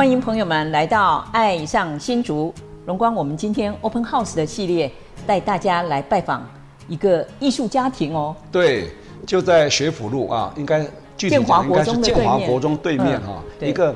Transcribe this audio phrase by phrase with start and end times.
[0.00, 2.50] 欢迎朋友们来到《爱上新竹》
[2.86, 3.14] 荣光。
[3.14, 4.90] 我们今天 Open House 的系列
[5.26, 6.48] 带大家来拜访
[6.88, 8.34] 一个艺术家庭哦。
[8.50, 8.88] 对，
[9.26, 10.86] 就在学府路啊，应该
[11.18, 13.68] 具体讲应该是建华国中对面哈、嗯。
[13.68, 13.94] 一个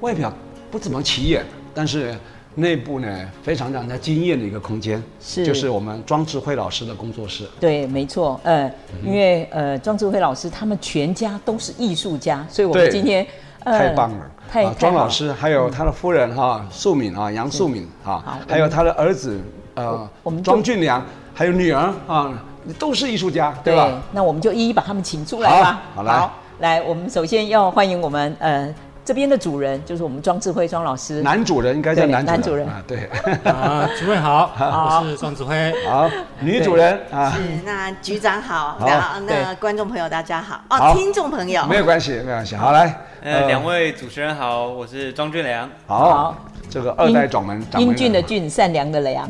[0.00, 0.32] 外表
[0.70, 2.16] 不怎么起眼，但是
[2.54, 7.46] 内部呢非常让人惊艳的一个空间，是就是我们庄智慧老师的工作室。
[7.60, 8.72] 对，没错，呃，
[9.04, 13.26] 因为呃庄智慧老师他们全家都是艺术家，所以我们今天。
[13.64, 14.30] 太棒了！
[14.62, 19.40] 啊，庄老师还有他的夫人哈，素敏啊，杨素敏啊，还有他的儿子
[19.74, 20.08] 呃，
[20.42, 22.32] 庄俊良，还有女儿啊，
[22.78, 24.00] 都是艺术家，对吧？
[24.12, 25.82] 那我们就一一把他们请出来吧。
[25.94, 28.72] 好，来，来，我们首先要欢迎我们呃
[29.04, 31.20] 这边的主人，就是我们庄智慧庄老师。
[31.22, 33.08] 男主人应该叫男男主人啊，对。
[33.44, 35.74] 啊，主任好，我是庄智慧。
[35.86, 36.08] 好，
[36.40, 37.30] 女主人啊。
[37.30, 41.66] 是，那局长好，好，那观众朋友大家好，哦，听众朋友。
[41.66, 42.56] 没有关系，没有关系。
[42.56, 42.98] 好，来。
[43.22, 45.68] 呃，两位主持人好，我是庄俊良。
[45.86, 46.34] 好，
[46.70, 49.28] 这个二代掌门，英俊的俊，善良的良。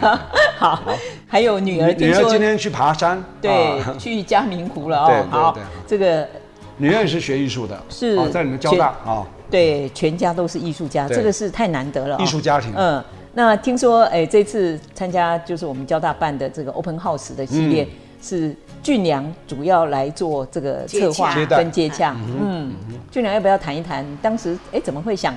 [0.58, 0.82] 好，
[1.26, 5.26] 还有女儿，女儿今天去爬山，对，去嘉明湖了哦。
[5.30, 6.28] 好，这个
[6.76, 9.26] 女儿也是学艺术的，是哦在你们交大啊。
[9.50, 12.18] 对，全家都是艺术家，这个是太难得了。
[12.18, 12.72] 艺术家庭。
[12.76, 13.02] 嗯，
[13.34, 17.88] 那听说，哎，这次参加就是我们交大办的这个 Open House 的系列
[18.22, 18.54] 是。
[18.82, 22.70] 俊良主要来做这个策划跟接洽，嗯，
[23.10, 25.34] 俊良要不要谈一谈当时哎怎么会想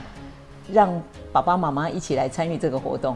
[0.70, 3.16] 让爸爸妈妈一起来参与这个活动？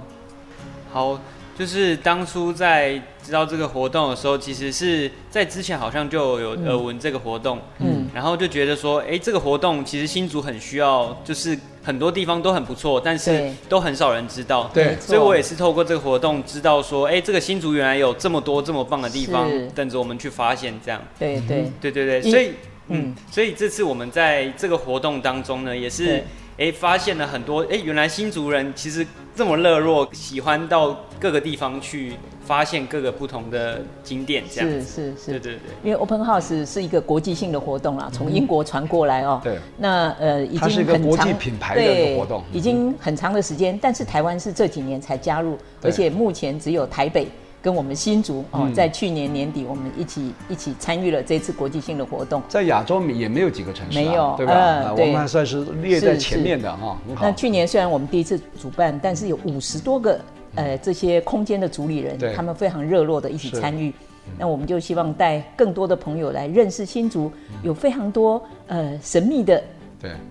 [0.89, 1.19] 好，
[1.59, 2.97] 就是当初在
[3.31, 11.57] 知道这个活动的时候，其实是在之前好像就有耳闻这个活动，嗯，然后就觉得说，哎，这个活动其实新竹很需要，就是。
[11.83, 14.69] 很多地方都很不错，但是都很少人知道。
[14.71, 20.79] 对，所以我也是透过这个活动知道说，哎，这个新竹原来有这么多这么棒的地方等着我们去发现。
[20.85, 21.71] 这样，对对。
[21.81, 22.51] 对对对，所以
[22.89, 26.23] 嗯，所以这次我们在这个活动当中呢，也是
[26.61, 29.05] 哎发现了很多，哎，原来新族人其实
[29.35, 32.13] 这么热络，喜欢到各个地方去。
[32.43, 35.59] 发现各个不同的景点，这样是是是，对对对。
[35.83, 39.39] 因为 Open House 是一个国际性的活动啦，从英国传过来哦。
[39.41, 39.57] 对。
[39.77, 47.27] 那呃，已经很长，它是一个国际品牌的一个活动，已经很长的时间，但是台湾是这几年才加入，而且目前只有台北
[47.61, 52.41] 跟我们新竹哦，在去年年底我们一起一起参与了这次国际性的活动。
[52.47, 54.93] 在亚洲也没有几个城市，没有对吧？
[54.93, 56.97] 我们还算是列在前面的哈。
[57.21, 60.19] 那去年虽然我们第一次主办，但是有五十多个。
[60.53, 63.93] 呃，这些空间的主理人，他们非常热络的一起参与，
[64.37, 67.31] 那我们就希望带更多的朋友来认识新竹，
[67.63, 69.63] 有非常多呃神秘的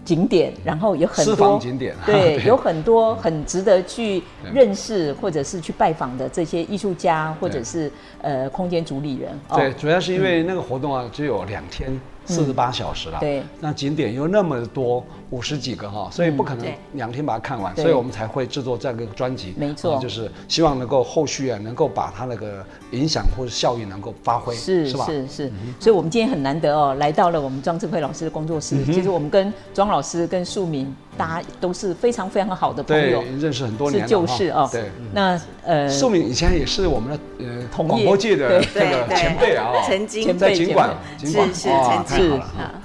[0.05, 4.23] 景点，然后有很多景点， 对，有很多很值得去
[4.53, 7.91] 认识或者是去拜访的这些艺术家或者是
[8.23, 9.31] 呃空间主理人。
[9.55, 11.91] 对，主要是因为那个活动啊，只有两天。
[12.31, 25.05] 四十八小时了，对，那景点又那么多，五十几个哈，所以不可能两天把它看完，所以我们才会制作这样一个专辑，没错，就是希望能够后续啊，能够把它那个影响或者效益能够发挥，是是吧？
[25.07, 28.85] 是是，所以我们今天很难得哦，来到了我们庄智慧老师的工作室。
[28.87, 34.67] 其实我们跟庄老师跟素敏，大家都是非常非常好的朋友，认识很多年，是旧识哦。
[34.73, 40.89] 对，那呃，寿敏以前也是我们的呃广播界的这个前辈啊，曾经在景管，
[41.19, 42.17] 是是曾经。
[42.17, 42.41] 是，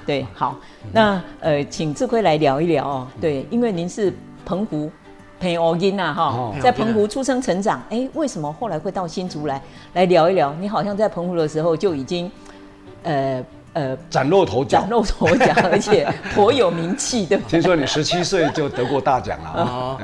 [0.05, 0.59] 对，好，
[0.91, 3.07] 那呃，请志辉来聊一聊哦。
[3.21, 4.13] 对，因为您是
[4.45, 4.91] 澎湖
[5.39, 9.61] 澎湖人呐，哈，在澎湖出生成长，哎，为什么后来会到新竹来？
[9.93, 10.53] 来聊一聊。
[10.59, 12.29] 你好像在澎湖的时候就已经，
[13.03, 13.41] 呃
[13.75, 17.43] 呃，崭露头角，崭露头角，而且颇有名气，对吧？
[17.49, 19.97] 听说你十七岁就得过大奖了啊！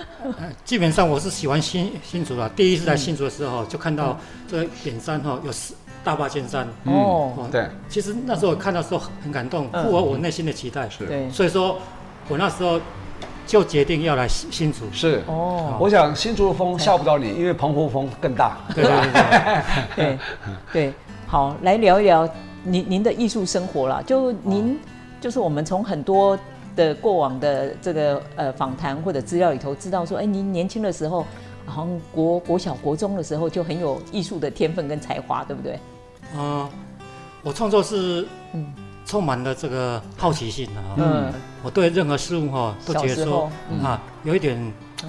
[0.64, 4.18] 基本上我是喜欢新新竹的，第一次来新竹的时候就看到
[4.48, 6.66] 这个远山哈有四大霸尖山。
[6.84, 11.78] 哦，对，其实那时候我看到时候很感动，符合我内心的期待，是，所以说，
[12.26, 12.80] 我那时候
[13.46, 15.22] 就决定要来新新竹，是。
[15.26, 18.92] 哦，我想新竹的风吓不到你，因为澎湖风更大，对对。
[19.94, 20.18] 对
[20.72, 20.94] 对，
[21.26, 22.26] 好，来聊一聊
[22.64, 24.78] 您您的艺术生活啦，就您
[25.20, 26.38] 就是我们从很多
[26.76, 31.26] 的过往的这个呃访谈或者资料里头知道说，哎，您年轻的时候。
[31.66, 35.78] 好像国国小国中的时候就很有艺术的天分跟才华，对不对？
[36.34, 36.68] 嗯，
[37.44, 38.74] 我创作是嗯
[39.06, 40.94] 充满了这个好奇心的哈。
[40.96, 43.48] 嗯，我对任何事物哈都觉得说
[43.84, 44.56] 啊有一点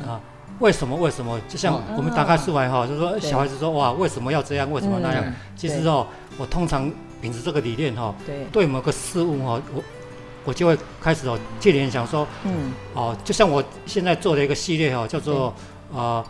[0.06, 0.22] 啊
[0.60, 1.40] 为什么为什么？
[1.50, 4.72] 就像我们打开书来哈，就说小孩子说哇为什么要这样？
[4.72, 5.24] 为什么那样？
[5.56, 6.06] 其实哦，
[6.38, 9.84] 我通常秉持这个理念哈，对对某个事物哈我。
[10.44, 15.54] 我就会开始哦，去联想说，嗯，哦，就像我现在做的一个系列哦，叫做
[15.94, 16.26] 呃，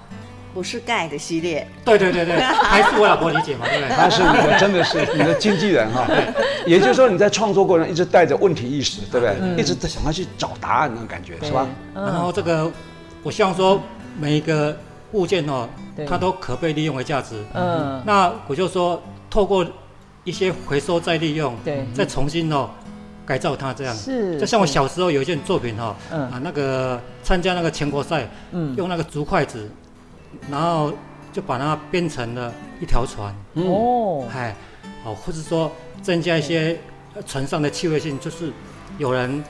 [0.54, 1.66] 不是盖的系列。
[1.86, 3.90] 对对对对， 还是我老婆理解嘛，对不对？
[3.96, 6.06] 他是你的，真的是你的经纪人哈。
[6.68, 9.56] 也就是说，你在创作过程一直带着问题意识，对不对？
[9.58, 11.66] 一直在想要去找答案那种感觉，是吧？
[11.96, 12.70] 然后这个，
[13.24, 13.82] 我希望说
[14.20, 14.78] 每一个
[15.14, 15.70] 物件哦，
[16.06, 17.42] 它都可被利用的价值。
[17.54, 18.04] 嗯。
[18.06, 19.66] 那我就说，透过
[20.24, 22.70] 一些回收再利用，对，再重新哦。
[23.24, 29.70] 改造它这样，是就像我小时候有一件作品哈，啊那个参加那个全国赛，嗯，用那个竹筷子，
[30.50, 30.92] 然后
[31.32, 32.52] 就把它编成了
[32.82, 34.54] 一条船，哦，哎，
[35.06, 35.72] 哦，或者说
[36.02, 36.78] 增加一些
[37.26, 38.52] 船上的趣味性，就是
[38.98, 39.42] 有人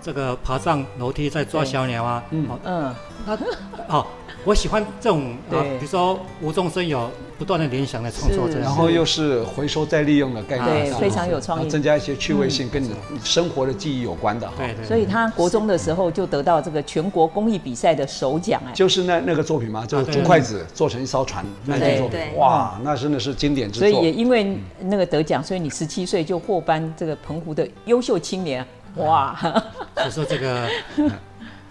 [0.00, 2.94] 这个爬上楼梯在抓小鸟啊，嗯嗯，
[3.26, 3.36] 那
[3.88, 4.06] 哦，
[4.46, 7.10] 我喜欢这种啊，比如说无中生有。
[7.38, 12.90] 不断的联想来创作，然后又是回收再利用的概念，对，非常有创意，增加一些趣味性，跟你
[13.22, 14.50] 生活的记忆有关的。
[14.56, 19.84] 对对，所以他国中的时候就得到这个全国工艺比赛的首奖哎，就是那那个作品嘛？
[19.84, 23.90] 就是竹筷子做成一艘船那件作品，哇，那真的是经典之作。
[23.90, 29.36] 所以也因为那个得奖，所以你十七岁就获颁这个澎湖的优秀青年，哇，
[29.94, 30.66] 所以说这个。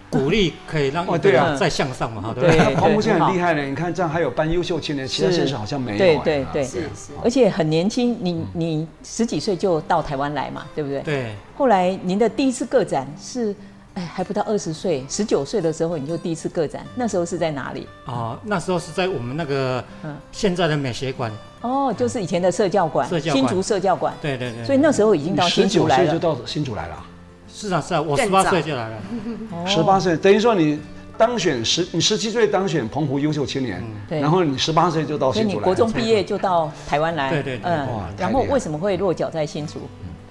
[0.09, 2.73] 鼓励可以让哦，对啊，再向上嘛，哈，对。
[2.75, 5.97] 澎湖现在很厉害的，你看这样还有颁优秀青年，其他县市好像没有。
[5.97, 11.01] 对对对，是是，而且很年轻，你你十几岁就到台湾来嘛，对不对？
[11.01, 11.35] 对。
[11.57, 13.53] 后来您的第一次个展是，
[13.95, 17.87] 哎，还不到二十岁，十九岁的时候你就第一次个展，那时候是在哪里？
[18.05, 21.31] 哦，那时候是在我们那个嗯现在的美学馆。
[21.61, 24.13] 哦，就是以前的社教馆，新竹社教馆。
[24.21, 24.63] 对对对。
[24.63, 26.03] 所以那时候已经到新竹来了。
[26.03, 27.03] 十九岁就到新竹来了。
[27.55, 29.01] 是啊是啊，我十八岁就来了。
[29.65, 30.77] 十八岁等于说你
[31.17, 35.53] 当选十，你十七岁当选澎湖优秀青年，然后你十八岁就到新竹来。
[35.53, 37.29] 所以你国中毕业就到台湾来。
[37.29, 37.71] 对对对。
[37.71, 37.87] 嗯。
[38.17, 39.79] 然后为什么会落脚在新竹？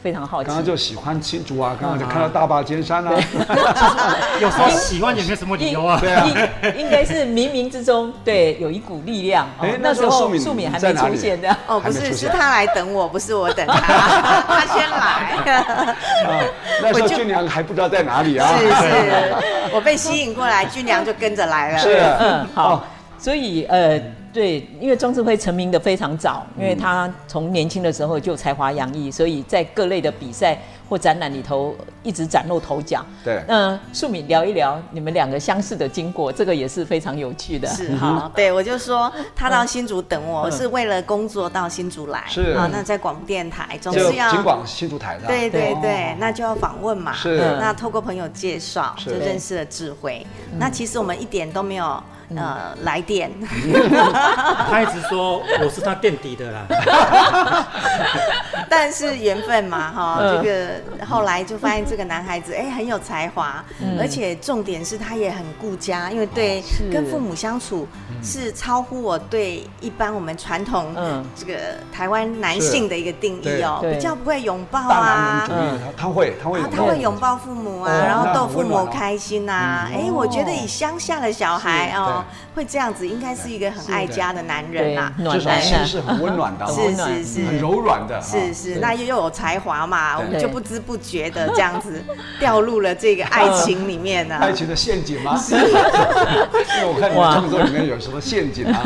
[0.04, 0.48] 非常好奇。
[0.48, 3.10] 刚刚就喜欢青竹啊，刚刚就看到大坝尖山啊。
[4.38, 5.98] 有时候喜欢也没什么理由啊。
[5.98, 6.28] 对啊。
[6.76, 9.48] 应该是冥冥之中，对，有一股力量。
[9.58, 11.56] 哎，那时候素敏还没出现的。
[11.66, 13.80] 哦，不是，是他来等我，不是我等他，
[14.46, 15.96] 他先来。
[16.82, 18.46] 那时候俊良还不知道在哪里啊。
[18.58, 19.34] 是是，
[19.72, 21.78] 我被吸引过来，俊良就跟着来了。
[21.78, 22.84] 是，嗯，好。
[23.18, 23.98] 所以呃。
[24.34, 30.58] 对，因为庄智辉成名的非常早，因为他从年轻的时候就才华洋溢，所以在各类的比赛
[30.88, 31.72] 或展览里头
[32.02, 33.06] 一直崭露头角。
[33.25, 37.69] 对，那素敏聊一聊你们两个相识的经过，这个也是非常有趣的。
[37.69, 42.25] 是哈，对我就说他到新竹等我，是为了工作到新竹来。
[42.26, 45.28] 是啊，那在广播电台总是要金广新竹台的。
[45.28, 47.12] 对对对，那就要访问嘛。
[47.12, 50.26] 是，那透过朋友介绍就认识了智辉。
[50.58, 52.02] 那其实我们一点都没有。
[52.36, 53.31] 呃，来电，
[54.70, 56.66] 他一直说我是他垫底的啦，
[58.69, 63.62] 但是缘分嘛，哈，这个后来就发现这个男孩子哎很有才华，
[64.00, 67.86] 而且重点是他也很顾家，因为对跟父母相处
[68.22, 70.94] 是超乎我对一般我们传统
[71.37, 71.59] 这个
[71.92, 75.47] 台湾男性的一个定义哦，比较不会拥抱啊，
[75.97, 77.35] 他会他会他会拥抱。
[77.44, 82.24] 父母啊，然后逗父母开心啊，哎，我觉得以乡下的小孩哦。
[82.54, 85.61] 会这样子，应该是一个很爱家的男人呐，暖男。
[85.85, 92.02] 是很温暖的，是是是，很柔软的，是是，那又又有才华嘛，我们就不知不觉的这样子
[92.38, 94.37] 掉入了这个爱情里面呢。
[94.37, 95.37] 爱情的陷阱吗？
[95.37, 98.83] 是，因为我看你创作里面有什么陷阱啊？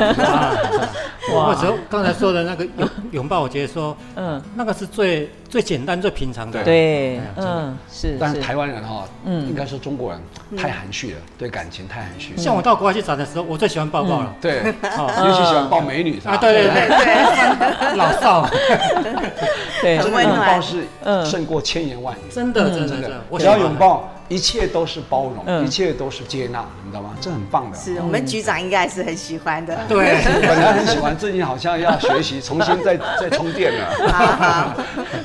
[1.35, 5.31] 哇，我刚才说的那个拥拥抱，我觉得说，嗯，那个是最。
[5.49, 8.17] 最简单、最平常的，对，嗯，是。
[8.21, 8.41] 但是。
[8.41, 10.21] 台湾人哈，嗯，应该说中国人
[10.57, 12.37] 太含蓄了，对感情太含蓄。
[12.37, 16.89] 像我到国外去找的时候，我最喜欢抱抱了，对，尤其喜欢抱美女，啊，对对对。
[16.89, 18.49] 对，老少，
[19.83, 20.85] 对，真的拥抱是
[21.25, 24.13] 胜过千言万语，真的真的，只要拥抱。
[24.29, 27.17] 一切都是包容，一切都是接纳，你知道吗？
[27.19, 27.79] 这很棒的。
[27.79, 29.75] 是我们局长应该是很喜欢的。
[29.89, 34.75] 对，本来很喜欢，最近好像要学习，重新再再充电了。
[35.09, 35.25] 嗯，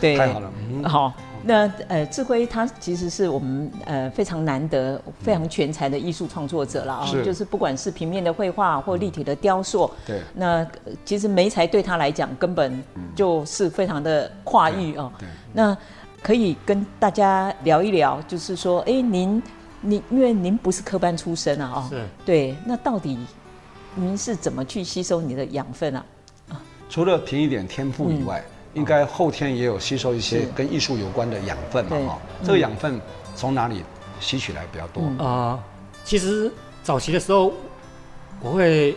[0.00, 0.50] 对，太好了。
[0.84, 7.06] 好，那呃，志辉他其实是我们呃非常难得、非常全才的艺术创作者了啊。
[7.06, 7.24] 是。
[7.24, 10.20] 就是不管是平面的绘画或立体的雕塑，对。
[10.34, 10.66] 那
[11.04, 12.82] 其实媒材对他来讲根本
[13.14, 15.12] 就是非常的跨域哦。
[15.18, 15.28] 对。
[15.52, 15.76] 那。
[16.22, 19.42] 可以跟大家聊一聊，就是说，哎，您
[19.80, 23.18] 您因为您不是科班出身啊，哦，是，对，那到底
[23.94, 26.04] 您是怎么去吸收你的养分啊？
[26.90, 33.00] 除了凭一点天赋以外，应该后天也有吸收一些跟艺术有关的养分嘛，哈，这个养分
[33.34, 33.82] 从哪里
[34.20, 35.02] 吸取来比较多？
[35.24, 35.58] 啊？
[36.04, 36.50] 其实
[36.82, 37.52] 早期的时候，
[38.40, 38.96] 我会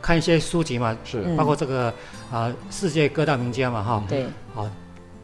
[0.00, 1.92] 看一些书籍嘛，是，包括这个
[2.30, 4.24] 啊，世界各大名家嘛，哈，对，
[4.54, 4.70] 啊，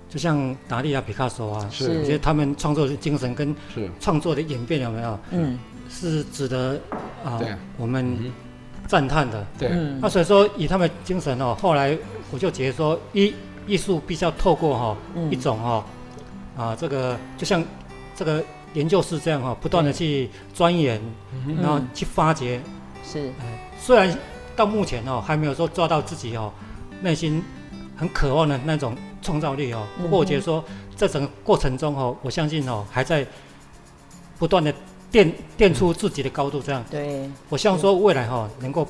[0.08, 3.54] 就像达利啊、皮卡索啊，是，我觉得他们创作的精神跟
[4.00, 5.18] 创作的演变有没有？
[5.30, 5.58] 嗯，
[5.90, 6.80] 是值得
[7.24, 7.40] 啊，
[7.76, 8.32] 我们。
[8.86, 9.68] 赞叹的，对，
[10.00, 11.94] 那所以说以他们精神哦，后来
[12.30, 13.34] 我就觉得说，艺
[13.68, 14.96] 艺术必须要透过哈
[15.30, 15.84] 一种哈
[16.56, 17.62] 啊这个就像
[18.16, 21.00] 这个研究室这样哈，不断的去钻研，
[21.62, 22.60] 然后去发掘，
[23.04, 23.30] 是，
[23.78, 24.18] 虽然
[24.56, 26.52] 到目前哦还没有说抓到自己哦
[27.02, 27.40] 内心
[27.96, 30.64] 很渴望的那种创造力哦，不过我觉得说
[30.96, 33.24] 在整个过程中哦，我相信哦还在
[34.38, 34.74] 不断的。
[35.10, 36.84] 垫垫出自己的高度，这样。
[36.90, 38.86] 对，我希望说未来哈能够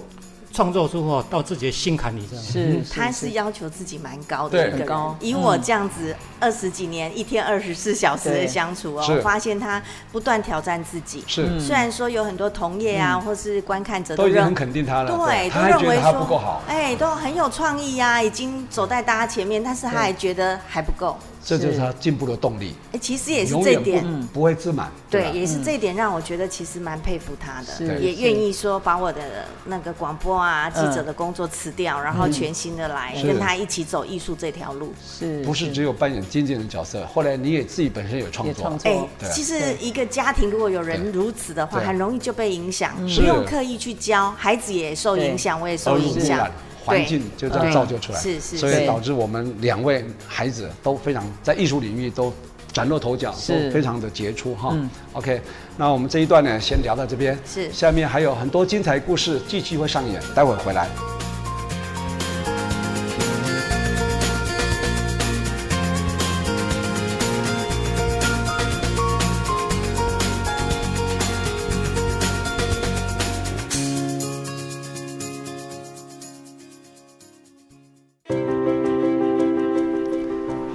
[0.52, 2.44] 创作出哦到自己的心坎里这样。
[2.44, 3.28] 是，他是。
[3.38, 5.14] 要求自己蛮高的，很高。
[5.20, 11.22] 以我这样子二十几年一天二十四小时的相处哦，我发现他不断挑战自己。
[11.26, 21.16] 是，虽然说有很多同业啊，或是观看者都已经很肯定他了，对，都认为说哎都很有创意呀，已经走在大家前面，但是他还觉得还不够。
[21.44, 22.74] 这就是他进步的动力。
[22.92, 24.90] 哎，其实也是这点，不会自满。
[25.08, 29.20] 对，也是这点让我觉得其实蛮佩服他的，也愿意说把我的
[29.64, 34.92] 那个广播啊、记者的工作辞掉，然后全新的来跟他一起走艺术这条路。
[35.04, 37.06] 是，不是只有扮演经纪人角色？
[37.06, 38.78] 后来你也自己本身有创作。
[38.84, 38.98] 哎，
[39.32, 46.50] 其实一个家庭如果有人如此的话，很容易就被影响，不用刻意去教，孩子也受影响，我也受影响。
[46.84, 52.32] 环境就这样造就出来，是是，所以导致我们两位孩子都非常在艺术领域都
[52.72, 54.76] 崭露头角，都非常的杰出哈。
[55.12, 55.40] OK，
[55.76, 60.88] 那我们这一段呢，先聊到这边，是，下面还有很多精彩故事继续会上演，待会回来。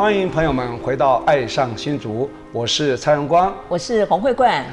[0.03, 4.65] 欢迎朋友们回到《爱上新竹》，我是蔡荣光，我是黄慧冠。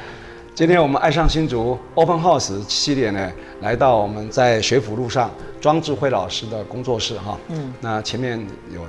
[0.56, 7.38] 今天我们《爱上新竹》Open House 系列呢，来到我们在学府路上庄智慧老师的工作室哈。
[7.46, 8.44] 嗯，那前面
[8.74, 8.80] 有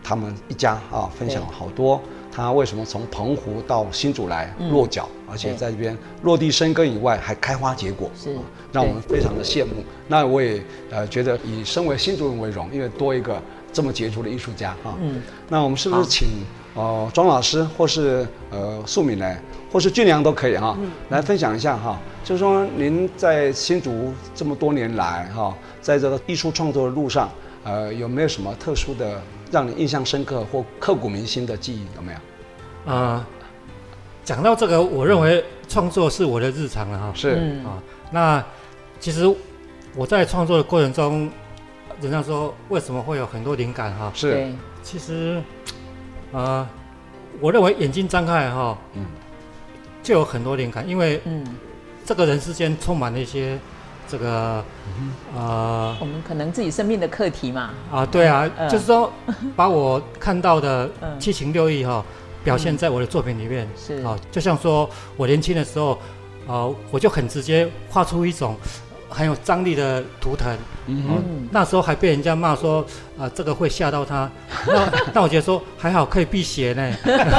[0.00, 2.00] 他们一家啊，分享了好多
[2.30, 8.36] 他为什么从澎湖到新竹来落脚，而且在这边落地生根以外，还开花结果，是
[8.70, 9.72] 让我们非常的羡慕。
[10.06, 13.42] 那我也呃觉得以身为新竹人为荣，因为多一个。
[13.72, 16.28] 这么杰出的艺术家啊，嗯，那我们是不是请
[16.74, 20.76] 呃庄老师或是呃素敏来，或是俊良都可以哈，
[21.10, 27.30] 来分享一下哈，就是说您在新竹这么多年来哈，在这个艺术创作的路上，
[27.62, 29.20] 呃，有没有什么特殊的
[29.50, 31.86] 让你印象深刻或刻骨铭心的记忆？
[31.94, 32.92] 有没有？
[32.92, 33.26] 啊，
[34.24, 37.60] 讲到这个，我认为创作是我的日常了哈，是。
[37.64, 38.44] 啊，那
[38.98, 39.32] 其实
[39.94, 41.30] 我在创作的过程中。
[42.00, 44.10] 人家说为什么会有很多灵感哈？
[44.14, 44.52] 是，
[44.82, 45.42] 其实，
[46.32, 46.66] 呃，
[47.40, 49.04] 我认为眼睛张开哈，嗯，
[50.02, 51.44] 就有很多灵感，因为嗯，
[52.04, 53.58] 这个人世间充满了一些
[54.06, 54.64] 这个，
[55.36, 57.70] 呃，我们可能自己生命的课题嘛。
[57.90, 59.12] 啊，对啊，就是说
[59.56, 60.88] 把我看到的
[61.18, 62.04] 七情六欲哈，
[62.44, 63.68] 表现在我的作品里面。
[63.76, 63.94] 是。
[64.04, 65.98] 啊，就像说我年轻的时候，
[66.46, 68.56] 啊，我就很直接画出一种。
[69.08, 72.80] 很有张力的图腾，嗯、哦，那时候还被人家骂说，
[73.16, 74.30] 啊、呃，这个会吓到他。
[74.66, 76.92] 那 那我觉得说还好可以辟邪呢。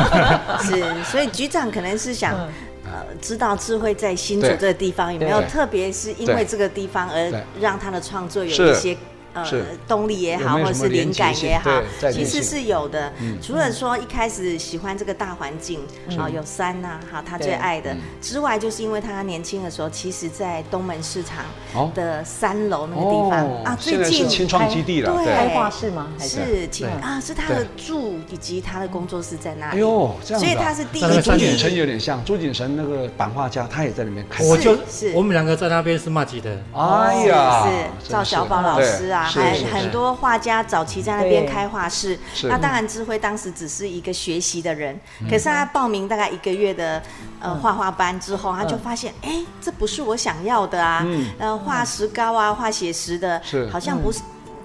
[0.61, 2.49] 是，所以局长可能是想，嗯、
[2.85, 8.97] 呃，知道智慧在新竹这个地方有没有特别是因为这个地方而让他的创作有一些。
[9.33, 9.45] 呃，
[9.87, 11.69] 动力也好，或者是灵感也好，
[12.11, 13.11] 其实是有的。
[13.41, 15.79] 除了说一开始喜欢这个大环境
[16.17, 21.45] 啊，有山呐，哈，他最爱的之外，就是因为他年轻的时候，其实在东门市场
[21.93, 26.07] 的三楼那个地方啊，最近青创基地了，对，开画室吗？
[26.19, 26.67] 是，
[27.01, 29.77] 啊，是他的住以及他的工作室在那里。
[29.77, 31.21] 哎呦，这样，所以他是第一。
[31.21, 34.43] 朱景成有点像朱景成那个版画家，他也在里面开。
[34.45, 36.57] 我就是我们两个在那边是骂吉的。
[36.73, 37.67] 哎呀，
[38.03, 39.18] 是赵小宝老师啊。
[39.23, 44.99] 还很多画家早期在那边开画室，那当然智慧当时只是一个学习的人，
[45.29, 47.01] 可是他报名大概一个月的
[47.39, 51.05] 呃画画班之后，他就发现，哎，这不是我想要的啊，
[51.37, 54.21] 呃，画石膏啊，画写实的，好像不是。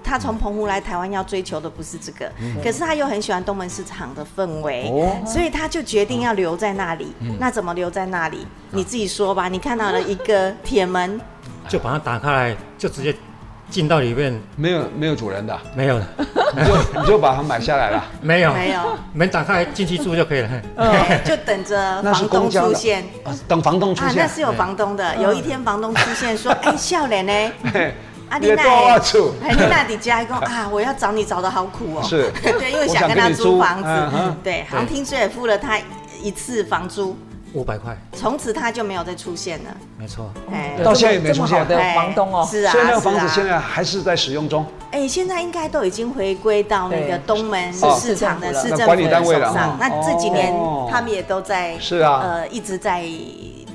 [0.07, 2.31] 他从澎湖来台湾要追求的不是这个，
[2.63, 4.93] 可是他又很喜欢东门市场的氛围，
[5.25, 7.11] 所以他就决定要留在那里。
[7.39, 8.45] 那怎么留在那里？
[8.69, 9.49] 你自己说吧。
[9.49, 11.19] 你看到了一个铁门，
[11.67, 13.15] 就把它打开来，就直接。
[13.69, 15.99] 进到里面没有没有主人的，没有，
[16.55, 18.53] 你就 你就把它买下来了，没有。
[18.53, 18.79] 没有，
[19.13, 20.49] 门打开进去住就可以了，
[21.25, 23.03] 就等着 房东出现，
[23.47, 25.15] 等房东出现，那是有房东的。
[25.17, 27.51] 有一天房东出现说：“哎，笑脸呢？
[28.29, 28.63] 阿丽娜，
[29.49, 30.21] 丽娜底家？
[30.23, 33.59] 一共啊，我要找你找的好苦哦。”是，对，因为想跟他租。
[33.59, 35.77] 房子，对，好像听说也付了他
[36.21, 37.17] 一次房租。
[37.55, 39.69] 五百块，从此他就没有再出现了。
[39.97, 42.45] 没错，哎，到现在也没出现的房东哦。
[42.49, 44.65] 是啊，所以那个房子现在还是在使用中。
[44.91, 49.77] 哎，现在应该都已经回归到那个东门市场的市政府的手上。
[49.79, 50.53] 那这几年
[50.91, 53.01] 他们也都在，是啊，呃，一直在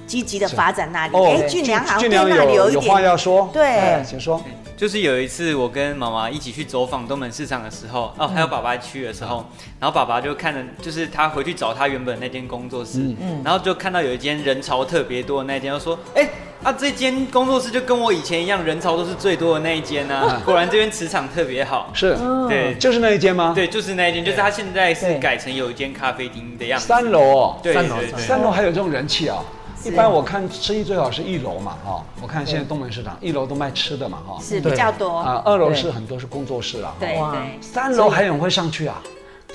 [0.06, 1.16] 积极的发展那里。
[1.16, 4.40] 哎，俊良好像对那里有一点话要说，对，请说。
[4.80, 9.44] 就是有一次，我跟妈妈一起去走访东门市场的时候，哦，还有爸爸去的时候，
[9.78, 16.26] 然后爸爸就看着，就是他回去找他原本那间工作室，嗯，然后就看到有一间人潮特别多的那间，就说，哎，
[16.62, 20.40] 啊，这间工作室就跟我以前一样，人潮都是最多的那一间呢。
[20.46, 22.16] 果然这边磁场特别好，是，
[22.48, 23.52] 对，就是那一间吗？
[23.54, 26.86] 对，就是那一间，就是他现在是改成有一间咖啡厅的样子。
[26.86, 29.44] 三楼哦，对，三楼，三楼还有这种人气啊。
[29.84, 35.42] 一般我看生意最好是一楼嘛，哈，我看现在东门市场一楼都卖吃的嘛，哈，是比较多啊。
[35.44, 37.62] 二楼是很多是工作室了，对对。
[37.62, 39.00] 三楼还有人会上去啊？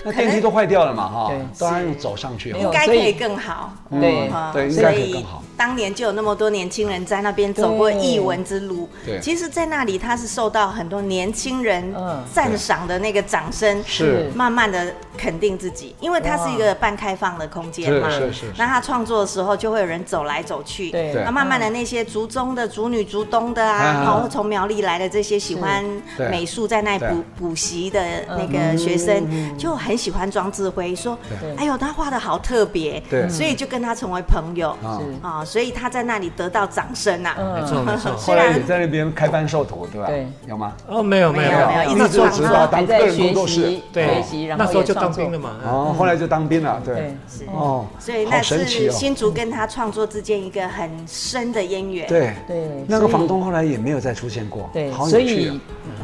[0.04, 5.42] 那电梯都坏掉了嘛，哈，都要用走上去，应该可以更好，对对，应该可以更好。
[5.58, 8.90] 当年就有那么多年轻人在那边走过艺文之路。
[9.06, 11.96] 对，其实，在那里他是受到很多年轻人
[12.34, 14.30] 赞赏的那个掌声，是。
[14.36, 18.10] 慢慢的肯定自己，因为它是一个半开放的空间嘛。
[18.10, 18.46] 是是。
[18.58, 20.92] 那他创作的时候，就会有人走来走去。
[20.92, 21.14] 对。
[21.24, 25.86] 那慢慢的那些族中的、族女、族东的啊，然后从苗栗来的这些喜欢
[26.30, 31.18] 美术，在那补补习的那个学生，就很喜欢庄志辉，说
[31.58, 33.30] ：“哎呦，他画的好特别。”对。
[33.30, 34.76] 所以就跟他成为朋友。
[35.22, 35.44] 啊。
[35.46, 37.36] 所以他在那里得到掌声啊！
[37.56, 38.12] 没错没错。
[38.18, 40.08] 后来也在那边开班授徒，对吧？
[40.08, 40.74] 对，有吗？
[40.88, 44.24] 哦，没有没有没有，一直做指导，当个人工作室，对，
[44.58, 45.52] 那时候就当兵了嘛。
[45.64, 47.16] 哦，后来就当兵了，对。
[47.30, 52.08] 是哦，所以那是新竹跟他创作之间一个很深的渊源。
[52.08, 54.70] 对对，那个房东后来也没有再出现过。
[54.74, 55.60] 对，所以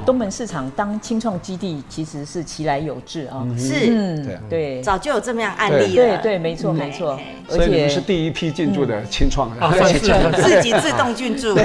[0.06, 3.46] 东门市场当青创基地其实是其来有志啊。
[3.80, 6.18] 是，对，对，早就有这么样案例了。
[6.18, 7.20] 对对，没错没错。
[7.48, 9.50] 所以你们是第一批进驻的清创。
[10.34, 11.56] 自己自动进驻，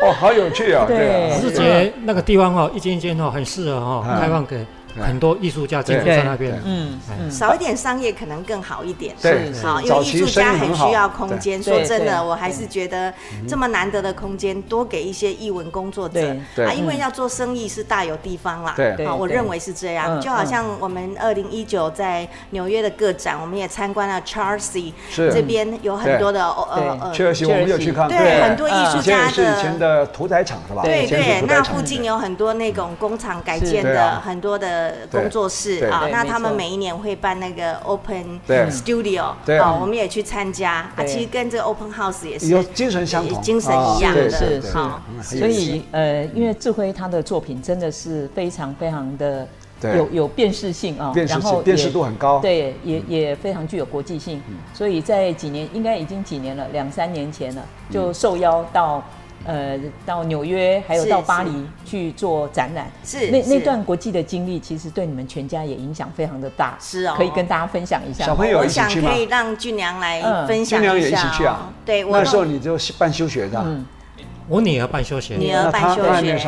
[0.00, 0.84] 哦，好有趣啊！
[0.86, 4.56] 对，我是觉得那个地方哦，一间一间哦，很适合哦，开放给。
[4.98, 6.98] 很多艺术家进驻在那边，嗯，
[7.30, 11.62] 少一点商业可能更好一点，对，好，因为艺术家很需要空间。
[11.62, 13.12] 说真的，我还是觉得
[13.46, 20.20] 这么难得的空间，多给一些艺文工作者，啊，因为要做生意是大有地方啦，对，好，我认为是这样。
[20.20, 30.82] 就好像我们二零一九在纽约的个展，我们也参观了 Chelsea，这边有很多的呃呃，切尔西我们有去看，对，很多艺术家的以前的屠宰场是吧？
[30.82, 34.79] 对对，那附近有很多那种工厂改建的，很多的。
[35.10, 39.22] 工作室啊，那他们每一年会办那个 Open Studio，
[39.60, 41.04] 啊，我们也去参加啊。
[41.04, 45.38] 其实跟这个 Open House 也是有精神相同，精神一样的，是是。
[45.38, 49.46] 所以呃，因为智辉他的作品真的是非常非常的
[49.82, 54.42] 有有辨识性啊，然后辨识度很高，对，也也非常具有国际性。
[54.74, 59.02] 所以在几年，应该已经几年了，两三年前了，就受邀到。
[59.44, 68.26] 呃，到纽约还有到巴黎去做展览，是那那段国际的经历，其实对你们全家也影响非常的大，是哦，可以跟大家分享一下。
[68.26, 69.08] 小朋友一起去吗？
[69.08, 70.76] 我想可以让俊良来分享一下。
[70.76, 71.72] 俊良也一起去啊？
[71.84, 73.64] 对，那时候你就办休学的。
[74.50, 76.02] 我女儿办休学，女儿办休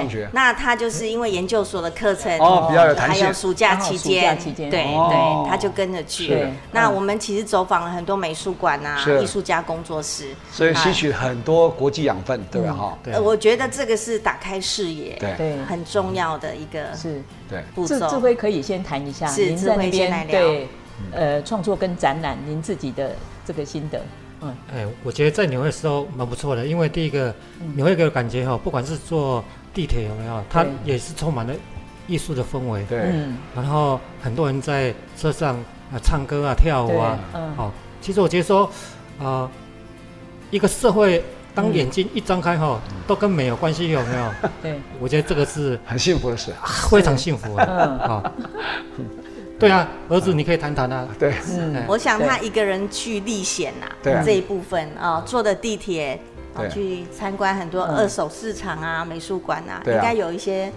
[0.09, 6.37] 学，那她就是因为研究所的课程哦比较有弹性，还有暑假期间，对对，她就跟着去。
[6.73, 12.73] 那我们其实走访了很多美术馆啊，艺术家工作室，所以吸取很多国际养分，对吧？
[12.73, 17.63] 哈，我觉得这个是打开视野，对，很重要的一个是，对。
[17.87, 20.69] 智智慧可以先谈一下，是智辉先来聊，对，
[21.13, 23.15] 呃，创作跟展览，您自己的
[23.47, 24.01] 这个心得。
[24.43, 27.35] 嗯，哎，我觉得在纽约的时候蛮不错的，因为第一个
[27.77, 31.55] 纽约给我感觉哈，不管是坐地铁有没有，它也是充满了
[32.07, 32.85] 艺术的氛围。
[32.89, 33.13] 对，
[33.55, 35.55] 然后很多人在车上
[35.93, 37.55] 啊唱歌啊跳舞啊，嗯。
[37.55, 38.69] 好，其实我觉得说，
[39.21, 39.49] 啊，
[40.51, 41.23] 一个社会
[41.55, 44.33] 当眼睛一张开哈，都跟美有关系，有没有？
[44.61, 46.53] 对，我觉得这个是很幸福的事，
[46.91, 48.33] 非常幸福啊，好。
[49.63, 51.07] 对啊，儿子，你可以谈谈啊。
[51.19, 53.87] 对，嗯，我想他一个人去历险呐，
[54.25, 56.19] 这一部分啊，坐的地铁，
[56.69, 60.73] 去参观很多二手市场啊、美术馆啊，应该有一些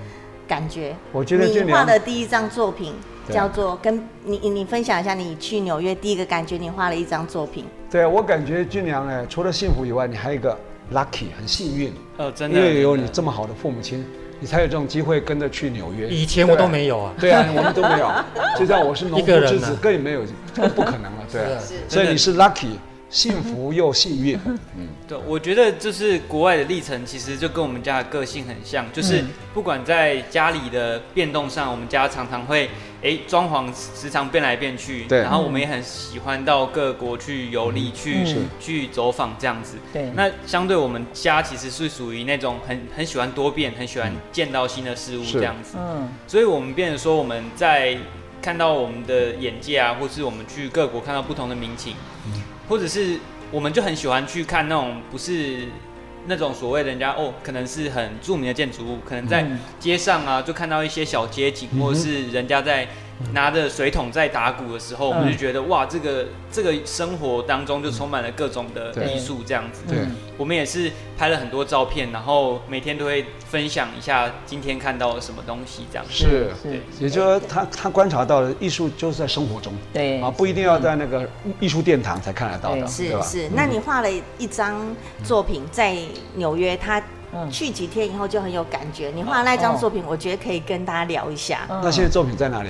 [0.48, 0.96] 感觉？
[1.12, 2.94] 我觉得你画的第一张作品
[3.32, 7.66] 叫做跟你你分享一下，你去纽约第一个感觉，你画了一张作品。
[7.90, 10.56] 对，我感觉俊良呢，除了幸福以外，你还有一个
[10.94, 11.92] lucky，很幸运。
[12.18, 14.06] 呃，真的，因为有你这么好的父母亲，
[14.46, 16.08] 你才有这种机会跟着去纽约。
[16.08, 17.12] 以前我都没有啊。
[17.20, 18.12] 对啊，我们都没有。
[18.56, 20.22] 就像我是农夫之子，更没有，
[20.56, 21.26] 更不可能了。
[21.32, 22.78] 对啊，所以你是 lucky。
[23.16, 24.38] 幸福又幸运，
[24.76, 29.24] 嗯，对，我觉得就是国外的历程，其实就跟我们家的个性很像，就是
[29.54, 32.70] 不管在家里的变动上，我们家常常会，
[33.02, 38.26] 哎，装潢时常变来变去，对，然后我们也很喜欢到各国去游历，去
[38.60, 47.98] 去走访这样子，对，那相对我们家其实是属于那种很很喜欢多变，很喜欢见到新的事物这样子，嗯，所以我们变得说我们在
[48.42, 51.96] 看到我们的眼界啊，或是我们去各国看到不同的民情。
[52.68, 53.20] 或者是，
[53.52, 55.68] 我们就很喜欢去看那种不是
[56.28, 59.46] 那种所谓人家哦，可能是很著名的建筑物，可能在
[59.80, 62.88] 街上啊，就看到一些小街景，或者是人家在。
[63.34, 69.84] 拿着水桶在打鼓的时候，我们就觉得哇，这个这个生活当中就充满了各种的艺术这样子。
[69.88, 70.00] 对，
[70.38, 76.14] 我们也是拍了很多照片，然后每天都会分享一下今天看到了什么东西这样子。
[76.14, 81.28] 是是，也就是说他他观察到的艺术就是在生活中，对啊，不一定要在那个
[81.60, 83.50] 艺术殿堂才看得到的，是是。
[83.56, 84.86] 那你画了一张
[85.24, 85.96] 作品在
[86.36, 87.02] 纽约，他
[87.50, 89.12] 去几天以后就很有感觉。
[89.16, 91.66] 你画的那张作品，我觉得可以跟大家聊一下。
[91.70, 92.70] 那现在作品在哪里？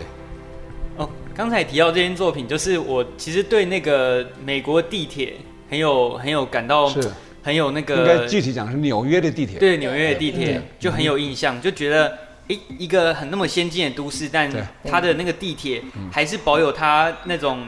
[1.36, 5.34] 哦，刚才提到这件作品，就是我其实对那个美国地铁
[5.70, 7.12] 很有很有感到，是
[7.44, 7.98] 很有那个。
[7.98, 9.60] 应该具体讲是纽约的地铁。
[9.60, 12.18] 对，纽约的地铁就很有印象，就觉得
[12.48, 14.50] 诶，一个很那么先进的都市，但
[14.86, 17.60] 它的那个地铁还是保有它那种。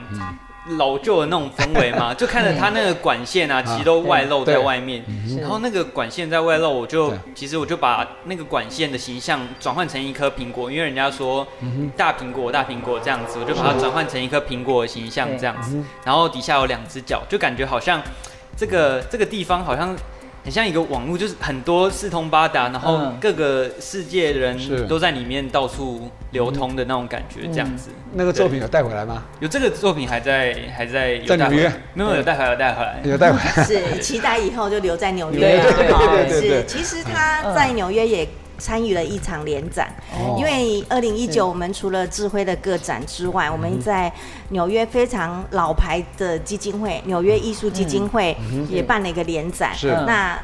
[0.77, 5.03] 老旧的那种氛围嘛， 就看着它那个管线啊，其实都外露在外面。
[5.39, 11.47] 然后那个管线在外露，我就其实我就把那个管线的形象转换成一颗苹果，因为人家说
[11.95, 15.81] 大苹果大苹果这样子，我就把它转换成一颗苹果的形象这样子。
[16.03, 18.01] 然后底下有两只脚，就感觉好像
[18.55, 19.95] 这个这个地方好像。
[20.47, 27.89] 很像一个网络，就是很多四通八达，然后各个世界的人都在里面到处流通的那种感觉，这样子。
[28.13, 29.25] 那个作品有带回来吗？
[29.41, 33.65] 有这个作品还在还在在纽约，没有有带回来，有带回来，有带回来。
[33.65, 35.37] 是期待以后就留在纽约。
[35.37, 38.25] 对对对对，是，其实他在纽约也。
[38.57, 39.93] 参与了一场联展，
[40.37, 44.11] 因为二零一九我们除了智慧的个展之外，我们在
[44.49, 48.35] 纽约非常老牌的基金会纽约艺术基金会
[48.69, 49.73] 也办了一个联展。
[49.75, 50.39] 是，那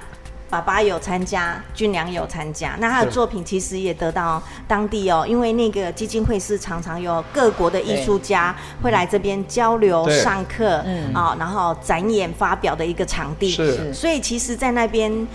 [0.49, 13.49] 爸爸有参加，俊良有参加，那他的作品其实也得到当地哦，因为那个基金会是常常有各国的艺术家会来这边交流、上课，啊，然后展演、发表的一个场地。
[13.49, 15.28] 是，所以其实，在那边。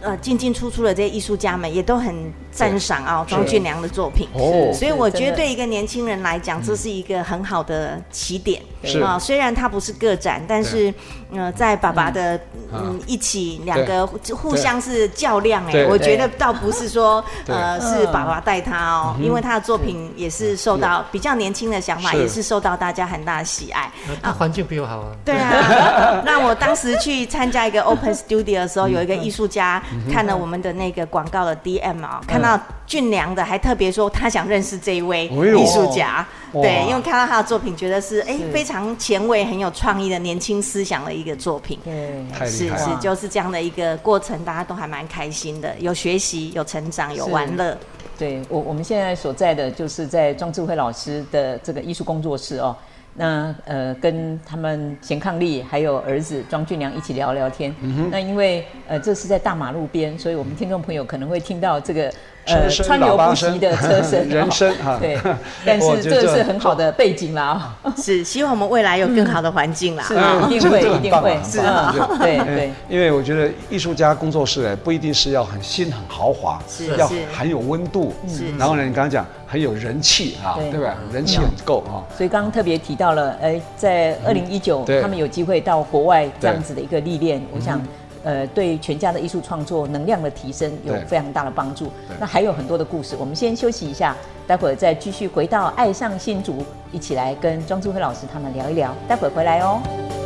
[0.00, 8.60] 呃，进进出出的这些艺术家们也都很赞赏啊庄俊良的作品，哦，所以我觉得对一个年轻人来讲，这是一个很好的起点
[9.02, 9.18] 啊。
[9.18, 10.92] 虽然他不是个展，但是
[11.32, 12.38] 呃，在爸爸的
[12.72, 23.90] 嗯一起两个互相是较量哎，我觉得倒不是说呃是爸爸带他哦，因为他的作品也是受到比较年轻的想法，也是受到大家很大的喜爱。
[24.22, 25.12] 啊环境比我好啊。
[25.24, 29.80] 对啊， 那我当时去参加一个 Open Studio 的时候，有一个艺术家。
[30.10, 32.49] 看了我们的那个广告的 DM 啊，看到
[32.86, 47.76] 俊良的，还特别说他想认识这一位艺术家，对，因为看到他的作品，觉得是哎非常前卫、很有创意的年轻思想的一个作品，对，是是就是这样的一个过程，大家都还蛮开心的，有学习、有成长、有玩乐。
[48.18, 52.76] 对我我们现在所在的就是在庄智慧老师的这个艺术工作室哦。
[53.12, 57.74] 那呃，跟他们贤伉俪还有儿子庄俊良一起聊聊天。
[58.10, 62.12] 那因为呃，这是在大马路边，所以我们听众朋友可能会听到这个。
[62.54, 65.18] 呃，川流不息的车 身，人生哈，对，
[65.64, 70.14] 但是这个是很好的背景啦， 是希望我们未来有更好的环境啦，是
[70.54, 80.80] 一定会，一定会，是啊，对对，因为我觉得艺术家工作室哎，不一定是要很新很豪华，是要很有温度，是，然后呢，你刚刚讲很有人气啊，对。
[80.80, 80.96] 吧？
[81.12, 87.80] 人气很够啊，所以刚刚特别提到了，哎，在二零一九，他们有机会到国外这样子的一个历练，我想。
[88.22, 91.90] 呃，对全家的艺术创作能量的提升有非常大的帮助。
[92.18, 98.94] 那还有很多的故事，我们先休息一下，待会儿再继续回到爱上新竹，一起来跟庄志辉老师他们聊一聊。
[99.08, 100.19] 待会儿回来哦。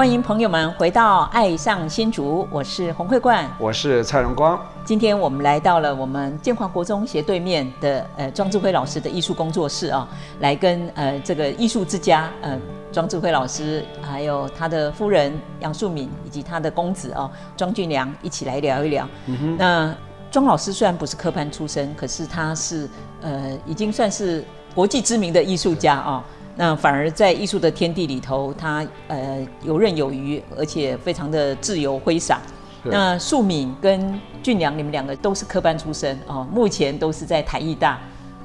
[0.00, 4.58] 欢迎朋友们回到《爱上新竹》，我是洪慧冠，我是蔡荣光。
[4.82, 10.08] 今天我们来到了我们建华国中斜对面的呃庄志辉老师的艺术工作室啊，
[10.38, 12.58] 来跟呃这个艺术之家呃
[12.90, 19.06] 庄志辉老师，还有他的夫人杨素敏以及他的公子哦庄俊良一起来聊一聊。
[19.26, 19.54] 嗯。
[19.58, 19.94] 那
[20.30, 22.88] 庄老师虽然不是科班出身，可是他是
[23.20, 24.42] 呃已经算是
[24.74, 26.24] 国际知名的艺术家啊。
[26.60, 32.38] 那反而在艺术的天地里头，他呃游刃有余，而且非常的自由挥洒。
[32.84, 37.98] 那素敏跟俊良，你们两个都是科班出身哦，目前都是在台艺大。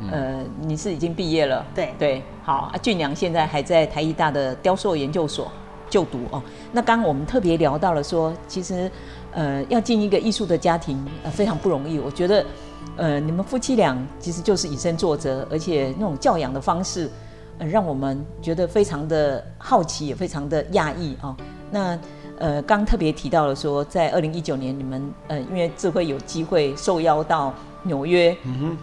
[0.10, 1.66] 呃，你是已经毕业了？
[1.76, 2.76] 对对，好啊。
[2.82, 5.52] 俊良现在还在台艺大的雕塑研究所
[5.90, 6.42] 就读哦。
[6.72, 8.90] 那刚刚我们特别聊到了说，其实
[9.34, 12.00] 呃要进一个艺术的家庭呃非常不容易。
[12.00, 12.46] 我觉得
[12.96, 17.12] 呃你们夫妻俩其实就是以身作则，而且那种教养的方式。
[17.58, 21.36] 呃，让我们觉得非常的好奇，也非常的讶异啊。
[21.72, 21.98] 那
[22.38, 28.36] 呃，刚特别提到了说，在二零一九年，你们呃，因为智慧有机会受邀到纽约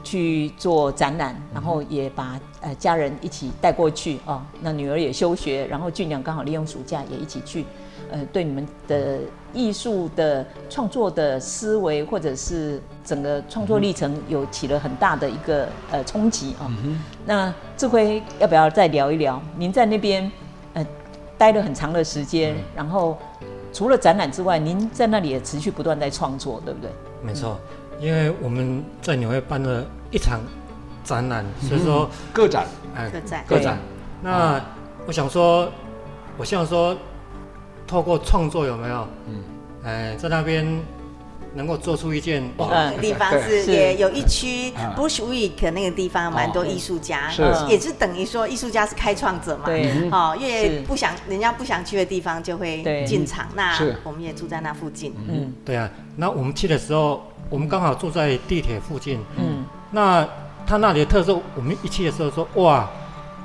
[0.02, 4.46] 去做展览，然后也把呃家人一起带过去啊。
[4.62, 7.66] 那女儿也休学，然后俊良刚好利用暑假也一起去。
[8.10, 9.18] 呃，对你们的
[9.52, 16.66] 艺术的创作的思维，或者是整个创作历程，有起了很大的一个呃冲击啊。
[16.84, 19.40] 嗯、那志辉要不要再聊一聊？
[19.56, 20.30] 您在那边
[20.74, 20.86] 呃
[21.36, 23.18] 待了很长的时间，嗯、然后
[23.72, 26.90] 除了展览之外，您在那里也持续不断在创作，对不对？
[27.22, 27.58] 没错，
[28.00, 30.40] 因为我们在纽约办了一场
[31.04, 33.78] 展览，所以说个展，哎，个展，个展。
[34.22, 34.60] 那
[35.06, 35.68] 我想说，
[36.36, 36.96] 我希望说。
[37.92, 39.06] 透过创作有没有？
[39.28, 39.34] 嗯，
[39.84, 40.66] 哎，在那边
[41.54, 47.42] 能够做出一件嗯地方是也有一区 Bushwick 那个地方蛮多艺术家，是。
[47.68, 60.26] 也是等于说艺术家是开创者嘛，对，哦，因为不想人家不想去的地方就会进场，那我们也住在那附近，嗯，对啊，那我们去的时候，我们刚好住在地铁附近，嗯，那
[60.66, 62.88] 他那里的特色，我们一去的时候说，哇，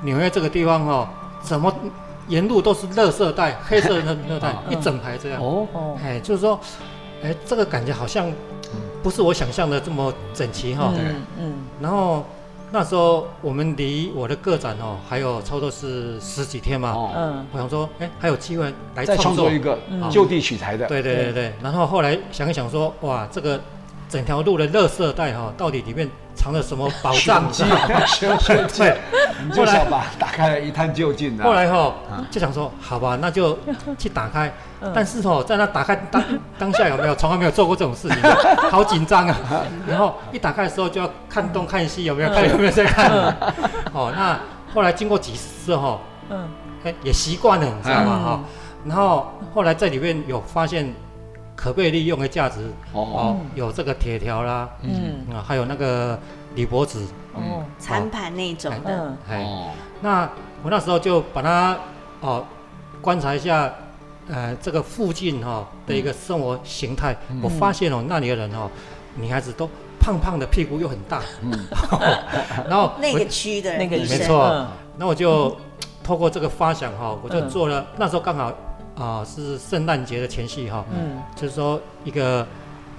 [0.00, 1.06] 纽约这个地方哦，
[1.42, 1.70] 怎么？
[2.28, 5.42] 沿路都是垃圾袋，黑色的垃圾袋，一整排这样。
[5.42, 6.60] 哦哦，哎，就是说，
[7.22, 8.30] 哎，这个感觉好像
[9.02, 10.92] 不是我想象的这么整齐哈。
[10.96, 11.54] 嗯嗯。
[11.80, 12.24] 然后
[12.70, 16.92] 那时候我们离我的个展哦，还有差不多是十几天嘛。
[16.92, 17.10] 哦。
[17.16, 17.46] 嗯。
[17.52, 19.78] 我想说，哎，还有机会来创作一个
[20.10, 20.86] 就地取材的。
[20.86, 21.52] 对对对对。
[21.62, 23.60] 然后后来想一想说，哇，这个
[24.08, 26.08] 整条路的垃圾袋哈，到底里面。
[26.38, 27.50] 藏了什么宝藏？
[27.50, 27.64] 机
[28.78, 28.96] 对，
[29.44, 31.36] 你就想把打开来一探究竟。
[31.42, 31.92] 后来哈，
[32.30, 33.58] 就想说，好吧，那就
[33.98, 34.48] 去打开。
[34.94, 36.22] 但是哦，在那打开当
[36.56, 38.18] 当下有没有从来没有做过这种事情，
[38.70, 39.36] 好紧张啊！
[39.84, 43.10] 然后一打开的时候就要看东看西，有没有看有没有在 看？
[43.92, 44.38] 哦，那
[44.72, 45.98] 后来经过几次哈，
[46.30, 46.48] 嗯，
[46.84, 48.20] 哎也习惯了，你知道吗？
[48.24, 48.40] 哈，
[48.84, 50.94] 然后后来在里面有发现。
[51.60, 55.26] 可被利用的价值哦，有这个铁条啦，嗯。
[55.34, 56.16] 啊，还有那个
[56.54, 57.00] 铝箔纸
[57.34, 60.30] 哦，餐盘那种的，哦，那
[60.62, 61.76] 我那时候就把它
[62.20, 62.44] 哦
[63.02, 63.74] 观察一下，
[64.28, 68.70] 呃，这个附近哈的一个生活形态，我发现哦，那里的人哦，
[69.16, 69.68] 女孩子都
[69.98, 71.50] 胖胖的，屁股又很大，嗯，
[72.70, 74.64] 然后那个区的那个没错，
[74.96, 75.56] 那我就
[76.04, 78.52] 透过这个发想哈，我就做了，那时候刚好。
[78.98, 82.46] 啊，是圣诞节的前夕哈，嗯，就是说一个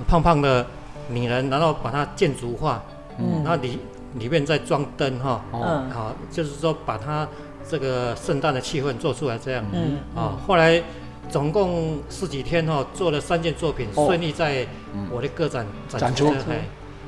[0.08, 0.66] 胖胖的
[1.10, 2.82] 女人，然后把它建筑化，
[3.18, 3.80] 嗯，然后里
[4.16, 7.28] 里面再装灯哈，嗯，好，就是说把它
[7.70, 10.82] 这个圣诞的气氛做出来这样，嗯，啊，后来
[11.30, 14.66] 总共十几天哈，做了三件作品，顺利在
[15.12, 16.34] 我的个展展出。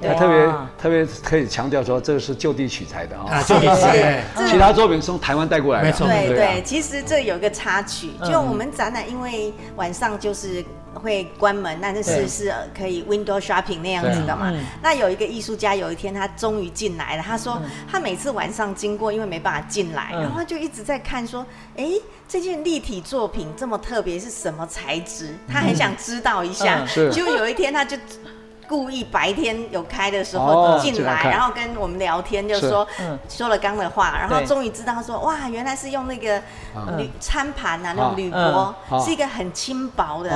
[0.02, 0.48] 他特别
[0.82, 5.88] 特别可以强调说，这个是就地取材的啊，就地取材， 其他作品是从台湾带过来的。
[5.88, 14.52] 没错，对对，其实这有一个插曲，就我们展览，因为晚上就是会关门，那就是是可以 window shopping 那样子的嘛。
[14.82, 21.46] 那有一个艺术家，有一天他终于进来了，他说他每次晚上经过，因为没办法进来，然后他就一直在看，说，
[21.78, 21.86] 哎，
[22.28, 25.36] 这件立体作品这么特别，是什么材质？
[25.48, 26.86] 他很想知道一下。
[27.12, 27.96] 就有一天他就。
[28.72, 32.88] 故意白天有开的时候进来，然后跟我们聊天，就说
[33.28, 36.42] 说了刚的话，然后终于知道说哇，原来是用那个
[36.98, 40.30] 铝餐盘啊，那种铝箔，是一个很轻薄的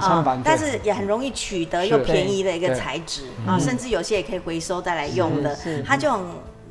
[0.00, 3.24] 餐盘，但是也很容易取得又便宜的一个材质。
[3.44, 5.58] 啊，甚至有些也可以回收再来用的。
[5.84, 6.16] 他就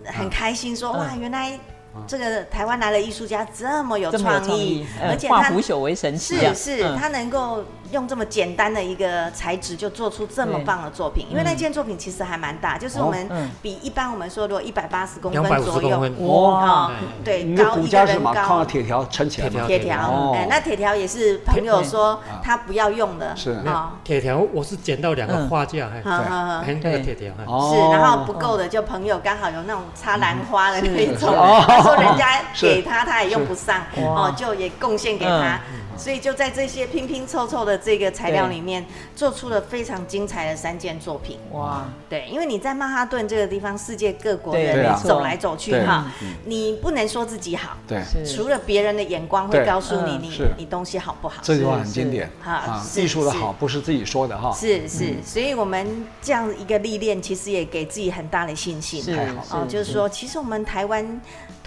[0.05, 1.59] 很开心说哇，原来
[2.07, 11.27] 这个台湾来的艺术家这么有创意，而且化腐朽为神奇，是是，他能够用这么简单的一个材质就做出这么棒的作品。
[11.29, 16.91] 因为那件作品其实还蛮大，就是我们比一般我们说如果一百八十公分左右，哇，
[17.23, 23.51] 对，高一个人高，靠铁条撑起来，铁条，哎，那铁条也是朋友说他不要用的，是。
[23.65, 31.33] 啊，铁条我是捡到两个花架，对，那个铁条，是，然后不够的就朋友刚好有那种插兰花的那种，
[31.67, 35.59] 他说人家给他他也用不上，哦，就也贡献给他。
[35.97, 41.37] 所以就在这些拼拼凑凑的这个材料里面，做出了非常精彩的三件作品。
[41.51, 46.11] 哇，对，因为你在曼哈顿这个地方，世界各国人走来走去哈，
[46.45, 51.41] 你不能说自己好，对，除了别人的眼光会告诉你你你东西好不好。
[51.41, 52.29] 这句话很经典。
[52.41, 54.51] 哈，艺术的好不是自己说的哈。
[54.53, 59.01] 是是，所以我们这样一个历练，其实也给自己很大的信心。
[59.03, 59.11] 是
[59.51, 61.21] 哦，就是说，其实我们台湾。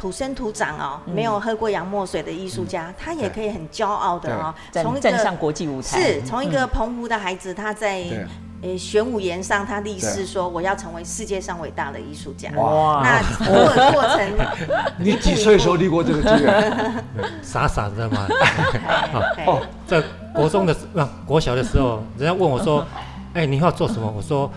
[0.04, 5.98] 土生土长哦，没有喝过洋墨水的艺术家，他也可以很骄傲的哦，从站上国际舞台。
[5.98, 8.04] 是从一个澎湖的孩子，他在
[8.60, 12.50] 呃玄武岩上，他立誓说我要成为世界上伟大的艺术家。
[12.50, 13.02] 哇！
[13.02, 14.30] 那 过过程，
[14.98, 17.04] 你几岁时候立过这个志愿？
[17.40, 18.26] 傻傻的嘛。
[19.48, 20.02] 哦，在
[20.34, 22.86] 国中的不国小的时候，人家问我说
[23.32, 24.50] ：“哎，你要做什么？”我说。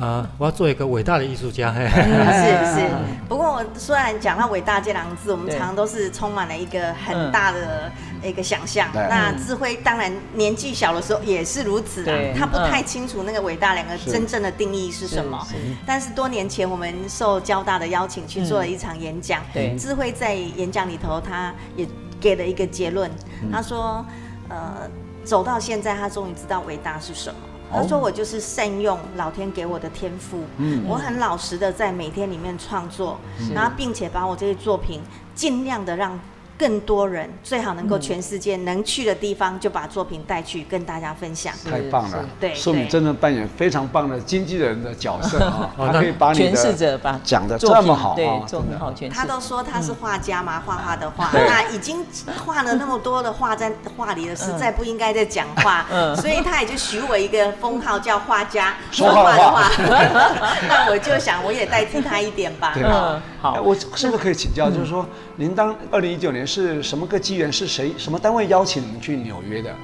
[0.00, 0.28] 啊！
[0.38, 1.72] 我要做一个伟大的艺术家。
[1.74, 1.80] 是
[2.74, 2.90] 是，
[3.28, 7.90] 不过我虽然讲到伟大这两个字，我们常常都是充满了一个很大的
[8.22, 8.88] 一个想象。
[8.92, 15.46] 那智慧当然年纪小的时候也是如此啊，他不太清楚那个伟大两个真正的定义是什么。
[15.86, 19.42] 但是多年前我们受交大的邀请去做了一场演讲，
[19.78, 21.86] 智慧在演讲里头他也
[22.20, 23.10] 给了一个结论，
[23.52, 24.04] 他说：
[24.48, 24.88] 呃，
[25.24, 27.40] 走到现在，他终于知道伟大是什么。
[27.72, 35.00] 他说：“我就是善用老天给我的天赋，嗯，我很老实的在每天里面创作，是然后并且把我这些作品
[35.34, 36.18] 尽量的让。”
[36.58, 41.52] 更多人最好能够全世界能去的地方，就把作品带去跟大家分享。
[41.70, 45.70] 太棒了，对，素敏真的扮演非常棒的经纪人的角色啊！
[45.76, 49.08] 他可以把你的讲的这么好，对，做很好诠释。
[49.10, 52.04] 他都说他是画家嘛，画画的画，那已经
[52.46, 55.84] 画了那么多的画在画里了，实在不应该再讲话，
[56.16, 59.70] 所以他也就许我一个封号叫画家，说画的画。
[60.66, 62.72] 那我就想，我也代替他一点吧。
[62.76, 66.45] 嗯，好，我是不是可以请教，就是说，您当二零一九年。
[66.46, 67.52] 是什么个机缘？
[67.52, 67.92] 是谁？
[67.98, 69.74] 什么单位邀请你们去纽约的？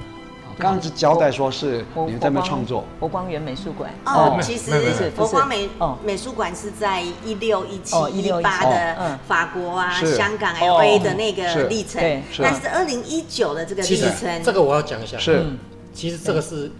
[0.55, 2.85] 刚刚是交代说是你们在那创作。
[2.99, 5.67] 佛光缘美术馆哦，其实是佛光美
[6.05, 12.21] 美术馆是在一六一七一八的法国啊、香港 L A 的那个历程。
[12.37, 15.17] 但是二零一九的这个历程，这个我要讲一下。
[15.17, 15.43] 是，
[15.91, 16.71] 其实这个是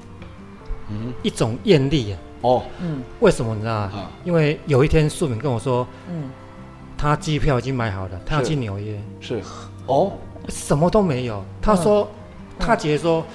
[0.91, 2.19] 嗯一种艳丽啊。
[2.41, 4.07] 哦，嗯，为什么你知道吗？
[4.23, 6.29] 因为有一天素敏跟我说，嗯，
[6.95, 9.01] 他机票已经买好了，他要去纽约。
[9.19, 9.41] 是。
[9.87, 10.11] 哦，
[10.49, 11.43] 什么都没有。
[11.61, 12.09] 他说，
[12.59, 13.25] 他觉得说，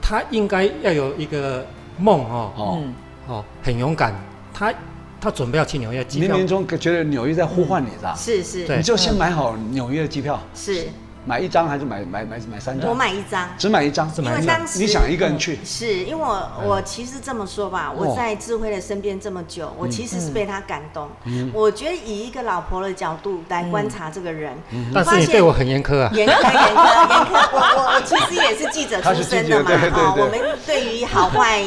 [0.00, 1.66] 他应该要有一个
[1.98, 2.82] 梦哦，哦，
[3.26, 4.14] 哦，很勇敢。
[4.52, 4.72] 他
[5.20, 6.36] 他准备要去纽约，机票。
[6.36, 8.14] 冥冥中觉得纽约在呼唤你，是吧？
[8.16, 10.40] 是是，你就先买好纽约的机票。
[10.54, 10.88] 是。
[11.26, 12.88] 买一张还是买买买买三张？
[12.88, 21.08] 我买一张，只买一张，因为当时你想一个人去，是因为我我其实这么说吧，我在智慧的身边这么久，我其实是被他感动。
[21.52, 24.56] 我觉得以一个老婆的角度来观察这个人，
[24.94, 27.48] 但是你对我很严苛啊，严苛严苛严苛。
[27.52, 31.62] 我我我其实也是记者出身的嘛，哈，我们对于好坏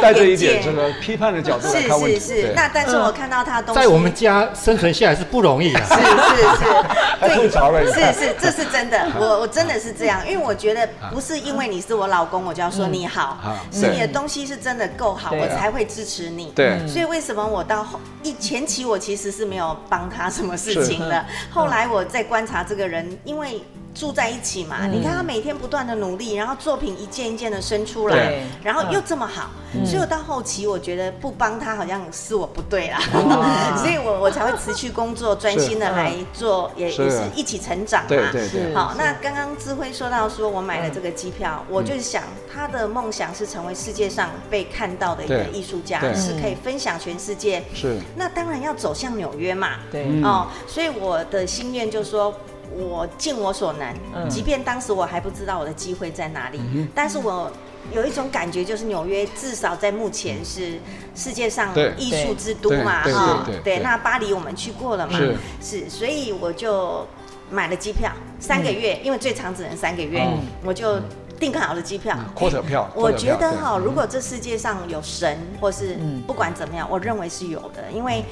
[0.00, 2.20] 带着一点这个批判的角度来看问题。
[2.20, 5.80] 是是是，那但是我看到他的东西，在我们家生存下来是不容易的。
[5.84, 6.64] 是是是，
[7.20, 7.28] 对，
[8.12, 9.46] 是是，这是真的，我我。
[9.56, 13.38] 真的是这样，因为我觉得不是因为你是我老公，我就要说你好，
[13.72, 16.52] 是你的东西是真的够好，我才会支持你。
[16.54, 23.62] 对，所以为什么我到后一前期我其实是没有帮他什么事情的，后来我在观察这个人，因为。
[23.96, 24.86] 住在一起嘛？
[24.86, 29.50] 你看他每天不断的努力，然后作品一件一件的生出来，然后又这么好，
[29.86, 33.00] 所以我到后期我觉得不帮他好像是我不对啦，
[33.80, 38.08] 所以我我才会辞去工作，专心的来做，也也是一起成长嘛。
[38.08, 38.74] 对对对。
[38.74, 47.64] 好，那刚刚智辉说到说我买了这个机票，我就是想他的梦想是成为世界上被看到的一个艺术家，是可以分享全世界。
[47.72, 47.98] 是。
[48.14, 49.76] 那当然要走向纽约嘛。
[49.90, 50.06] 对。
[50.22, 52.34] 哦，所以我的心愿就是说。
[52.74, 56.60] 我尽我所能，即便当时我还不知道我的机会在哪里，
[56.94, 57.50] 但是我
[57.92, 60.78] 有一种感觉，就是纽约至少在目前是
[61.14, 65.18] 世界上艺术之都嘛，哈，对，那巴黎我们去过了嘛，
[65.62, 67.06] 是，所以我就
[67.50, 68.10] 买了机票，
[68.40, 70.26] 三个月，因为最长只能三个月，
[70.64, 71.00] 我就
[71.38, 72.16] 订好了机票，
[72.62, 72.90] 票。
[72.94, 75.96] 我觉得哈，如果这世界上有神，或是
[76.26, 78.24] 不管怎么样，我认为是有的，因为。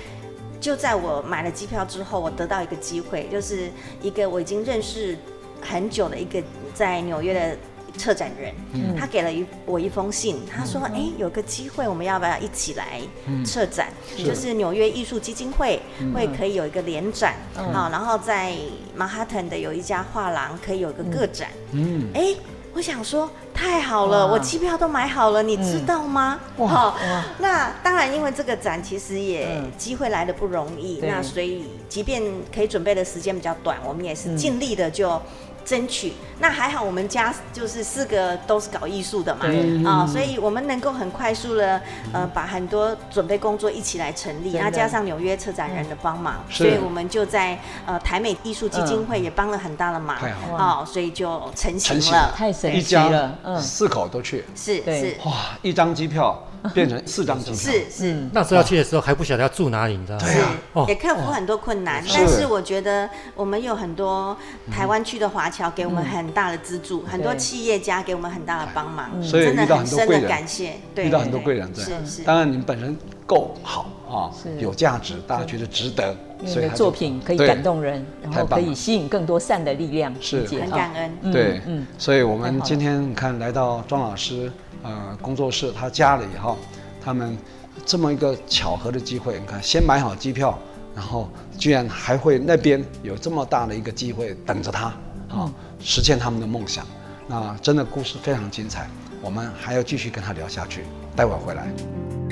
[0.65, 5.15] 就在我买了机票之后，我得到一个机会，就是一个我已经认识
[5.61, 6.43] 很久的一个
[6.73, 7.57] 在纽约的。
[7.97, 13.01] 策展人，嗯、他给了一我一封信，他说：“哎、有个机会，我们要不要一起来
[13.45, 13.87] 策展？
[14.19, 18.53] 嗯、就是纽约艺术基金会、嗯、会可以有一个联展，好、然后在
[18.97, 21.51] 曼哈顿的有一家画廊可以有一个个展。
[21.71, 22.37] 嗯，哎、欸，
[22.75, 26.41] 我想说太好了，我机票都买好了，你知道吗？
[26.59, 32.23] 好、嗯哦，那当然，因为这个展其实也机会来的不容易，嗯、那所以即便
[32.53, 35.21] 可以准备的时间比较短，我们也是尽力的就。
[35.65, 39.47] 争取，那还好，我们家就是四个都是搞艺术的嘛，
[39.89, 41.81] 啊，所以我们能够很快速的
[42.13, 50.17] 呃把很多准备工作一起来成立，那加上纽约策展人的帮忙，所以我们就在呃台美艺术基金会也帮了很大的忙，
[50.57, 56.39] 啊，所以就成型了，太神奇了，嗯，四口都去，是是，哇，一张机票
[56.73, 60.87] 变成四张机票，是是，那时候要去的时候还不晓得要住哪里，你知道吗？
[60.87, 64.35] 对，也克服很多困难，但是我觉得我们有很多
[64.73, 72.23] 台湾区的华侨给我们很大的资助，很多企业家给我们很大的帮忙，所以遇到很多贵人，感谢，遇到很多贵人，对，是是。
[72.23, 72.97] 当然你们本身
[73.27, 80.47] 够好啊，有价值，大家觉得值得，所以作品可以感动人，然后可以吸引更多善的力量，是。
[80.47, 81.33] 很感恩。
[81.33, 84.51] 对，嗯，所以我们今天你看来到庄老师
[84.85, 86.57] 呃工作室，他家里哈，
[87.03, 87.37] 他们
[87.85, 90.57] 这么一个巧合的机会，你看先买好机票，
[90.95, 91.29] 然后
[91.59, 94.95] 居然还会那边有这么大的一个机会等着他。
[95.31, 96.87] 啊，实现他们的梦想，
[97.27, 98.89] 那真的故事非常精彩，
[99.21, 100.85] 我们还要继续跟他聊下去。
[101.17, 102.24] 待会儿回来。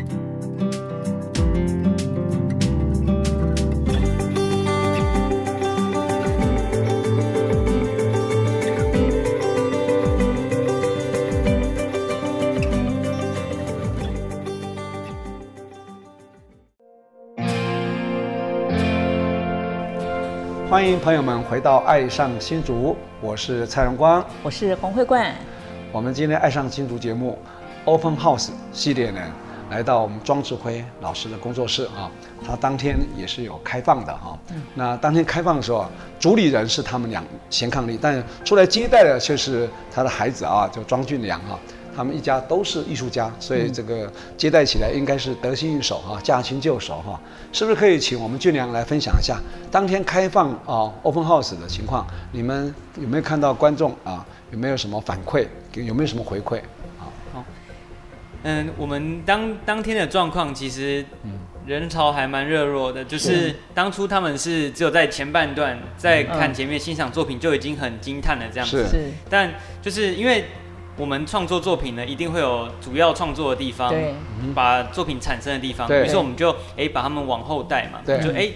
[20.83, 25.33] 欢迎朋友们回到《爱上新竹》，我是蔡荣光，我是洪慧冠。
[25.93, 27.39] 我们今天《爱上新竹》节目
[27.85, 29.21] Open House 系列呢，
[29.71, 32.11] 来到我们庄志辉老师的工作室啊，
[32.45, 34.37] 他当天也是有开放的哈。
[34.51, 35.87] 嗯、那当天开放的时候，
[36.19, 41.57] 主理人是他们俩贤伉俪，但出来接待的却是他的孩子啊，叫庄俊良啊。
[41.95, 47.21] 他们一家都是艺术家，所以这个接待起来应该是得心应手哈，驾轻就熟哈。
[47.53, 49.39] 是不是可以请我们俊良来分享一下
[49.71, 52.07] 当天开放啊 Open House 的情况？
[52.33, 54.25] 你们有没有看到观众啊？
[54.51, 55.47] 有没有什么反馈？
[55.75, 56.61] 有没有什么回馈？
[56.99, 57.45] 好，
[58.45, 61.05] 嗯，我们当当天的状况其实
[61.67, 70.45] 人潮还蛮热络的，就是当初他们是只有在前半段在看前面欣赏作品就已经很惊叹了这样子，是，但就是因为。
[70.97, 74.15] 我们创作作品呢，一定会有主要创作的地方，对，
[74.55, 78.51] 把作品产生的地方，于是我们就哎把他们往后带嘛，就哎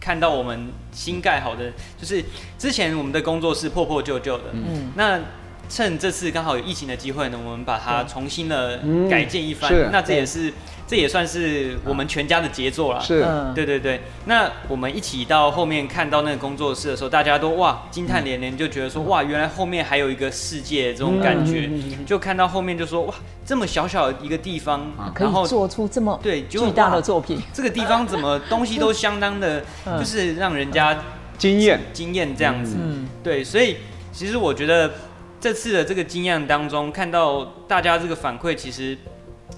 [0.00, 2.24] 看到我们新盖好的，就是
[2.58, 5.20] 之前我们的工作室破破旧旧的，嗯，那
[5.68, 10.52] 趁这次刚好有疫情的机会呢，我们把它重新的改建一番，那这也是。
[10.88, 13.00] 这也算是我们全家的杰作了。
[13.00, 14.00] 是，对对对。
[14.26, 21.68] 那我们一起到后面看到那个工作室的时候，大家都哇惊叹连连，就觉得说哇，原来后面还有一个世界这种感觉。
[22.06, 23.14] 就看到后面就说哇，
[23.44, 24.88] 这么小小的一个地方，
[25.18, 27.42] 然后做出这么对巨大的作品。
[27.52, 29.64] 这个地方怎么东西都相当的，
[29.98, 30.96] 就是让人家
[31.36, 32.76] 惊艳惊艳这样子。
[32.80, 33.42] 嗯，对。
[33.42, 33.78] 所以
[34.12, 34.88] 其实我觉得
[35.46, 38.98] 这次的这个经验当中，看到大家这个反馈，其实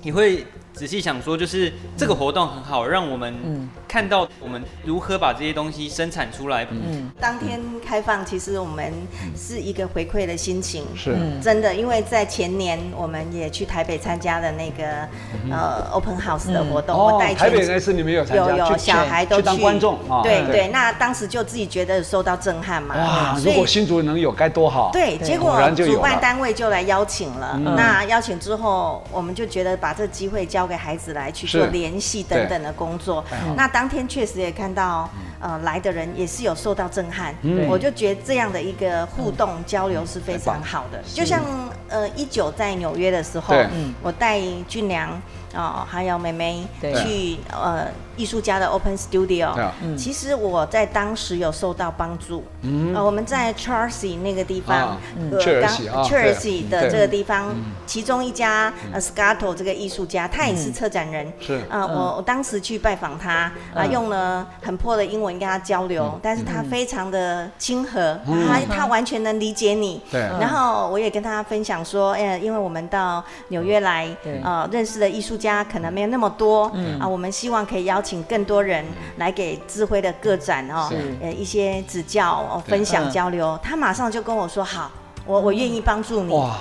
[0.03, 0.45] 你会。
[0.75, 6.67] 仔细想说，就是这个活动很好，让我们看到我们如何把这些东西生产出来。
[6.71, 8.93] 嗯，当天开放，其实我们
[9.37, 11.17] 是一个回馈的心情，是。
[11.43, 15.09] 真的，因为在前年我们也去台北参加了那个
[15.51, 22.95] 呃 Open House 的活动，我带台北那次你们有参加，有有小孩都去当观众，对对，那当时就自己觉得受到震撼嘛。
[22.97, 24.91] 哇，如果新竹能有该多好。
[24.93, 33.25] 对，结果主办单位就来邀请了，那邀请之后，我们就觉得把这个机会交给孩子来去做联系等等的工作，
[33.57, 35.11] 那当天确实也看到，
[35.41, 37.35] 呃，来的人也是有受到震撼，
[37.69, 41.03] 我就觉得这样的一个互动交流是非常好的。
[41.13, 41.45] 就像
[41.89, 43.55] 呃，一九在纽约的时候，
[44.03, 45.21] 我带俊良。
[45.55, 49.55] 哦，还有妹妹去呃艺术家的 Open Studio，
[49.97, 52.43] 其实我在当时有受到帮助。
[52.63, 54.99] 嗯，我们在 Chelsea 那个地方，
[55.31, 57.55] 刚 Chelsea 的这个地方，
[57.87, 61.33] 其中一家呃 Scato 这个艺术家，他也是策展人。
[61.41, 61.61] 是。
[61.71, 70.03] 啊，我我当时去拜访他，啊，用了很破的英文跟他交流，但是他非常的亲和，他他完全能理解你。
[70.11, 74.09] 对，然后我也跟他分享说，哎，因为我们到纽约来，
[74.43, 76.99] 呃，认识的艺术家可能没有那么多，嗯。
[76.99, 78.85] 啊，我们希望可以邀请更多人
[79.17, 80.91] 来给智辉的个展哦，
[81.21, 83.59] 呃，一些指教、分享、交流。
[83.63, 84.91] 他马上就跟我说好。
[85.29, 86.33] 我我愿意帮助你。
[86.33, 86.57] 哇，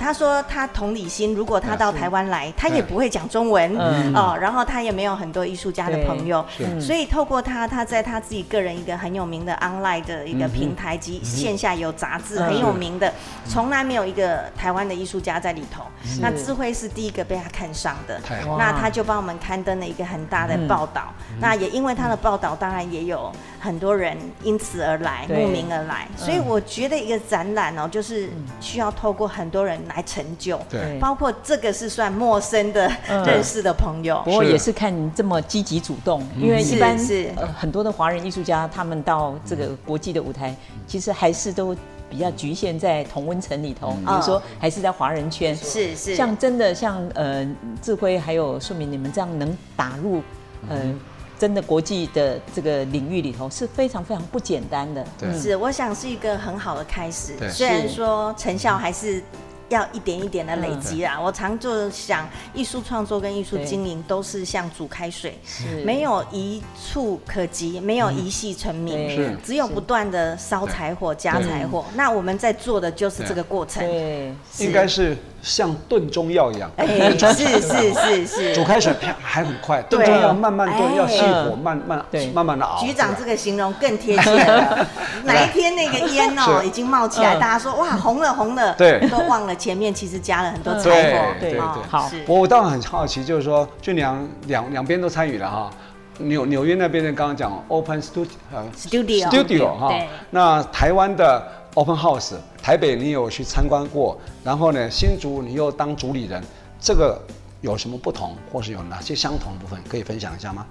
[0.00, 3.76] 他说他同理心，如果他到台湾来，他也不会讲中文
[4.14, 6.42] 哦，然后他也没有很多艺术家的朋友，
[6.80, 13.12] 所以透过他，他在他自己个人一个很有名的 online 的一个平台及线下有杂志很有名的，
[13.46, 15.82] 从来没有一个台湾的艺术家在里头。
[16.18, 18.18] 那智慧是第一个被他看上的，
[18.56, 21.12] 那他就帮我们刊登了一个很大的报道。
[21.38, 26.08] 那也因为他的报道，当然也有很多人因此而来，慕名而来。
[26.16, 28.05] 所以我觉得一个展览哦，就是。
[28.06, 28.28] 是
[28.60, 32.90] 需要透过很多人来成就，对，包括这个是算陌生的
[33.26, 37.30] 认识的朋友，不过也是看你这么积极主动，因为一般是。
[37.58, 40.54] 很多的华人艺术家，他们到这个国际的舞台，
[40.86, 41.74] 其实还是都
[42.08, 47.46] 比较局限在同温层里头，比如说还是在华人圈，是是，像真的像呃
[47.82, 50.22] 智辉还有顺敏你们这样能打入
[50.68, 50.94] 呃。
[51.38, 59.22] 真的国际的这个领域里头是非常非常不简单的，对，是我想是一个很好的开始，虽然说成效还是。
[59.68, 61.20] 要一点一点的累积啊！
[61.20, 62.24] 我常就想，
[62.54, 65.36] 艺术创作跟艺术经营都是像煮开水，
[65.84, 71.84] 没有一蹴可及，没有一夕成名，只有不断的烧柴火、加柴火。
[71.96, 75.16] 那我们在做的就是这个过程，对，应该是
[75.46, 76.86] 像炖中药一样，哎，
[77.16, 78.92] 是是是是，煮开水
[79.22, 82.80] 还很快，炖中药慢慢炖，要细火慢慢慢慢的熬。
[82.80, 84.84] 局长这个形容更贴切了。
[85.22, 89.54] 哪一天那个烟哦已经冒起来，大家说哇红了红了，对，都忘了。
[89.54, 92.10] 前面其实加了很多柴火，对对对，好。
[92.26, 95.70] 我当然很好奇，就是说俊良两两边都参与了哈。
[96.18, 98.26] 纽纽约那边的刚刚讲 Open Studio
[98.74, 99.92] Studio Studio 哈，
[100.30, 101.46] 那台湾的
[101.76, 106.42] Open House，台北你有去参观过，然后呢新竹你又当主理人，
[106.80, 107.20] 这个
[107.60, 110.66] 有什么不同，或是有哪些相同的部分可以分享一下吗？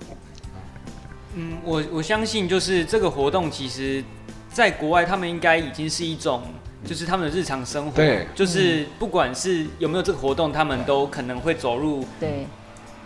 [1.35, 4.03] 嗯，我我相信就是这个活动，其实
[4.51, 6.41] 在国外他们应该已经是一种。
[6.83, 12.45] 就是他们的日常生活，对，就是不管是有没有这个活动，他们都可能会走入对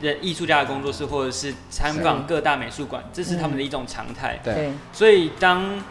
[0.02, 4.38] 人艺术家的工作室，或者是参访各大美术馆，这是他们的一种常态。
[4.43, 5.82] 对，所以当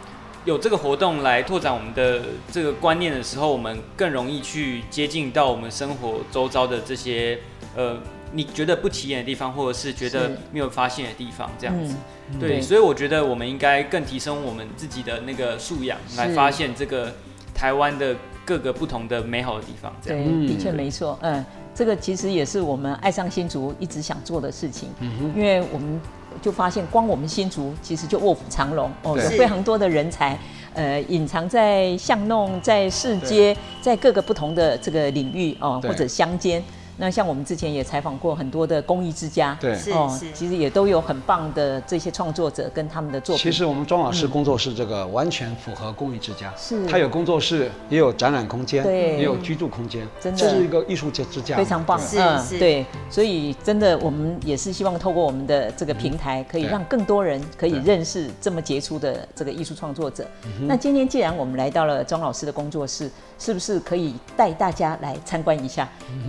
[0.45, 2.21] 有这个活动来拓展我们的
[2.51, 7.39] 这个观念的时候，我们更容易去接近到我们生活周遭的这些
[7.75, 7.97] 呃
[8.31, 11.95] 你觉得不起眼的地方，或者是觉得没有发现的地方，这样子。
[12.39, 17.13] 对，所以我觉得我们应该更提升我们自己的那个素养，来发现这个。
[17.51, 18.15] 台湾的
[18.45, 21.19] 各个不同的美好的地方，这样对，的确没错。
[21.21, 21.43] 嗯，
[21.75, 24.87] 这个其实也是我们爱上新竹一直想做的事情。
[25.01, 25.99] 嗯，因为我们
[26.41, 30.37] 就发现，光我们新竹其实就卧虎藏龙哦，有非常多的人才，
[30.73, 36.63] 呃，隐藏在巷弄、在市街、在各个不同的这个领域哦，或者乡间。
[37.01, 43.41] 那像我们之前也采访过很多的公益之家，对，哦，其实也都有很棒的这些创作者跟他们的作品。
[43.41, 60.27] 其实我们庄老师工作室这个完全符合公益之家，是，他有工作室，也有展览空间，对，也有居住空间，真的，这是一个艺术家之家，非常棒，是是，对，所以真的我们也是希望透过我们的这个平台，可以让更多人可以认识这么杰出的这个艺术创作者。
[60.67, 65.87] 那今天既然我们来到了庄老师的工作室，是不是可以带大家来参观一下？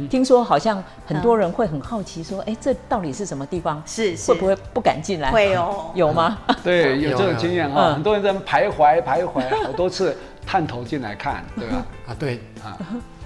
[0.09, 0.60] 听说好。
[0.61, 3.83] 像很多人会很好奇说，哎，这到底是什么地方？
[3.87, 5.31] 是会不会不敢进来？
[5.33, 6.39] 会哦， 有吗？
[6.63, 7.93] 对，有这种经验啊。
[7.95, 11.85] 很多人在徘徊徘徊好多次，探头进来看，对吧？
[12.07, 12.77] 啊，对啊。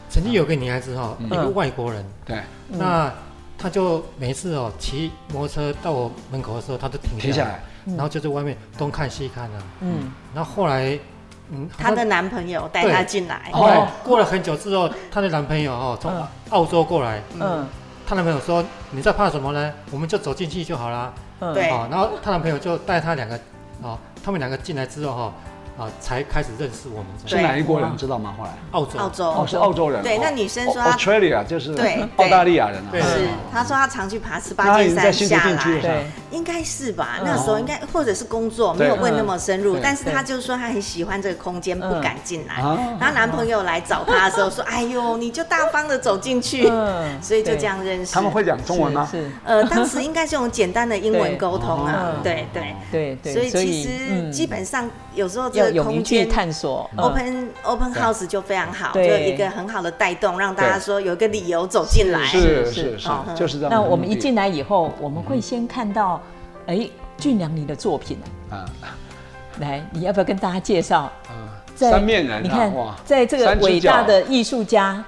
[0.09, 3.13] 曾经有个女孩子哈，一个外国人，对，那
[3.59, 9.63] 他就每次哦骑摩托车到我门口的时候，他就停下来，然后就在外面东看西看啊。
[9.81, 10.99] 嗯，然后后来。
[11.51, 13.51] 嗯，她的男朋友带她进来。
[13.53, 16.13] 后来过了很久之后，她的男朋友哦从
[16.51, 17.21] 澳洲过来。
[17.39, 17.67] 嗯，
[18.07, 19.73] 她男朋友说：“你在怕什么呢？
[19.91, 21.69] 我们就走进去就好了。”嗯，对。
[21.69, 23.39] 然后她男朋友就带她两个，
[23.83, 25.33] 哦，他们两个进来之后哈。
[25.77, 27.07] 啊，才开始认识我们。
[27.27, 28.35] 是哪一国人知道吗？
[28.39, 30.03] 后来澳洲，澳洲哦，是澳洲人。
[30.03, 32.81] 对，那女生说，Australia 就是对澳大利亚人。
[32.93, 35.81] 对，是她说她常去爬十八尖山下来。
[35.81, 37.19] 对，应该是吧？
[37.25, 39.77] 那时候应该或者是工作，没有问那么深入。
[39.83, 42.55] 但是她就说她很喜欢这个空间，不敢进来。
[43.01, 46.71] 然后男朋友来找她的时候说：“哎呦，你就大方的走进去。”
[47.21, 48.15] 所以就这样认识。
[48.15, 49.09] 他们会讲中文吗？
[49.11, 49.29] 是。
[49.43, 52.13] 呃，当时应该是用简单的英文沟通啊。
[52.23, 52.63] 对对
[52.93, 53.33] 对对。
[53.33, 55.71] 所以其实基本上有时候这。
[55.71, 62.25] 勇于去探索，open open house 就非常好，就一个很好的带动，让大家说有一个理由走进来。
[62.27, 63.71] 是是是，就是这样。
[63.71, 66.21] 那我们一进来以后，我们会先看到，
[66.67, 68.19] 哎，俊良你的作品。
[68.51, 68.65] 啊，
[69.59, 71.11] 来，你要不要跟大家介绍？
[71.75, 72.73] 三面人，你看，
[73.05, 75.05] 在这个伟大的艺术家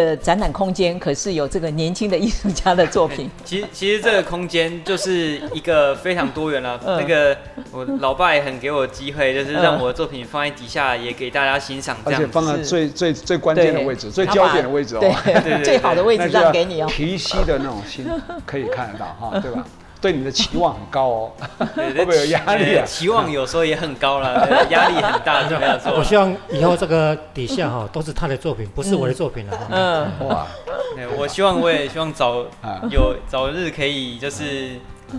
[0.00, 3.30] 的展览空间可是有这个年轻的艺术家的作品。
[3.44, 6.80] 其实其实这个空间就是一个非常多元了。
[6.86, 7.36] 嗯、那个
[7.70, 11.96] 我老爸也很给我机会，就是让我的作品放在底下，也给大家欣赏。
[12.04, 15.00] 而且放在最最最关键的位置，最焦点的位置哦。
[15.00, 16.86] 对对对，最好的位置让给你哦。
[16.88, 18.06] 提膝的那种心
[18.46, 19.64] 可以看得到哈，对吧？
[20.02, 21.32] 对你的期望很高哦，
[21.76, 22.84] 会不会有压力啊？
[22.84, 25.94] 期望有时候也很高了，压力很大，就没有错。
[25.96, 29.58] 我希望以后这个底下哈都是他的作品，不是我的作品了。
[29.70, 30.44] 嗯，哇，
[31.16, 32.44] 我希望我也希望早
[32.90, 34.72] 有早日可以就是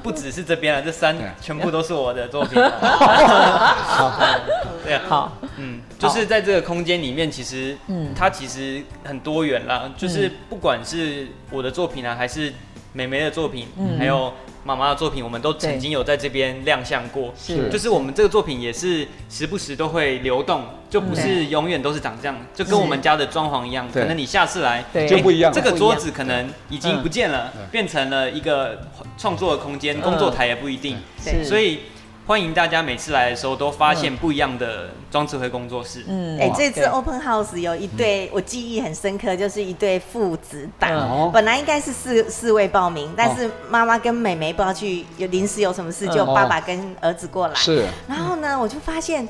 [0.03, 2.61] 不只是这边啊，这三全部都是我的作品。
[2.61, 4.19] 好，
[4.83, 12.51] 对啊，好，嗯，就是在这个空间里面，其实嗯，它其实很多元啦，就是不管是我的作品啊，还是
[12.91, 13.65] 美眉的作品，
[13.97, 14.33] 还有。
[14.63, 28.79] 妈妈的作品，我们都曾经有在这边亮相过，是，就是我们这个作品也是时不时都会流动，就不是永远都是长这样，就跟我们家的装潢一样，可能你下次来就不一样，这个桌子可能已经不见了，变成了一个
[29.17, 30.97] 创作的空间，工作台也不一定，
[31.43, 31.79] 所以。
[32.25, 36.05] 欢迎大家每次来的时候都发现不一样的庄智慧工作室。
[36.07, 41.29] 嗯，哎，这次 Open House 有一对我记忆很深刻，就是一对父子档。
[41.33, 47.55] 本来应该是四四位报名，但是妈妈跟妹妹不知道去有临时有什么事，就爸爸跟儿子过来。
[47.55, 47.85] 是。
[48.07, 49.27] 然后呢，我就发现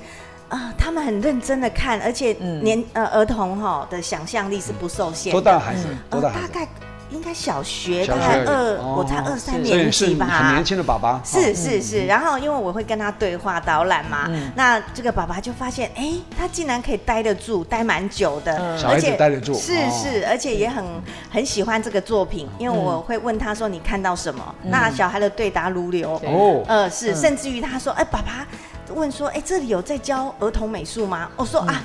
[0.50, 5.32] 啊，他们很认真的看，而且年呃儿童哈的想象力是不受限。
[5.32, 5.88] 多大孩子？
[6.12, 6.32] 多大？
[6.32, 6.68] 大概。
[7.14, 10.26] 应该小学大概二，我才二三年级吧。
[10.26, 11.22] 很年轻的爸爸。
[11.24, 19.54] 是是是，然后因为我会跟他对话导览嘛，那这个爸爸就发现，哎，他竟然可以待得住，待蛮久的，而且待得住。
[19.54, 20.84] 是是，而且也很
[21.32, 24.44] 很喜欢这个作品，因为我会问他说你看到什么？
[24.64, 26.20] 那小孩的对答如流。
[26.26, 28.48] 哦，呃是，甚至于他说，哎，爸爸
[28.96, 31.30] 问说，哎，这里有在教儿童美术吗？
[31.36, 31.82] 我说啊。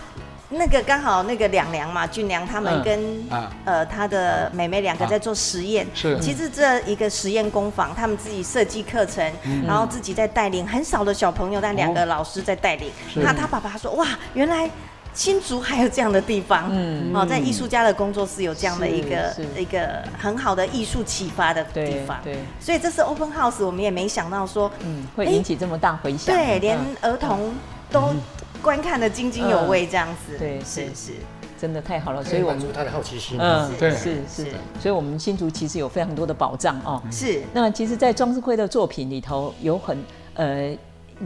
[0.50, 5.86] 那个刚好那个两良嘛，俊良他们跟、嗯啊、呃他的妹妹两个在做实验。
[5.94, 12.90] 是、啊，其实这一个实验工坊，他们自己设计课程，嗯、然后自己在带领很少的小朋友，但两个老师在带领。
[13.14, 14.70] 那、哦、他爸爸说：“哇，原来
[15.12, 16.70] 新竹还有这样的地方。
[16.70, 22.16] 嗯”哦，在艺术家的工作室有这样的一个一个很好的艺术启发的地方。
[22.24, 26.34] 对，对所以这是 Open House，我们也没想到说，嗯，会引起这么大回响。
[26.34, 27.54] 对，连儿童
[27.90, 28.00] 都。
[28.12, 28.20] 嗯
[28.62, 31.12] 观看的津津有味，这样子，对，是是，
[31.60, 34.46] 真的太好了，所以满足他的好奇心，嗯，对，是是，
[34.80, 37.42] 所以我们新竹其实有非常多的宝藏哦，是。
[37.52, 39.98] 那其实，在庄智慧的作品里头，有很
[40.34, 40.76] 呃，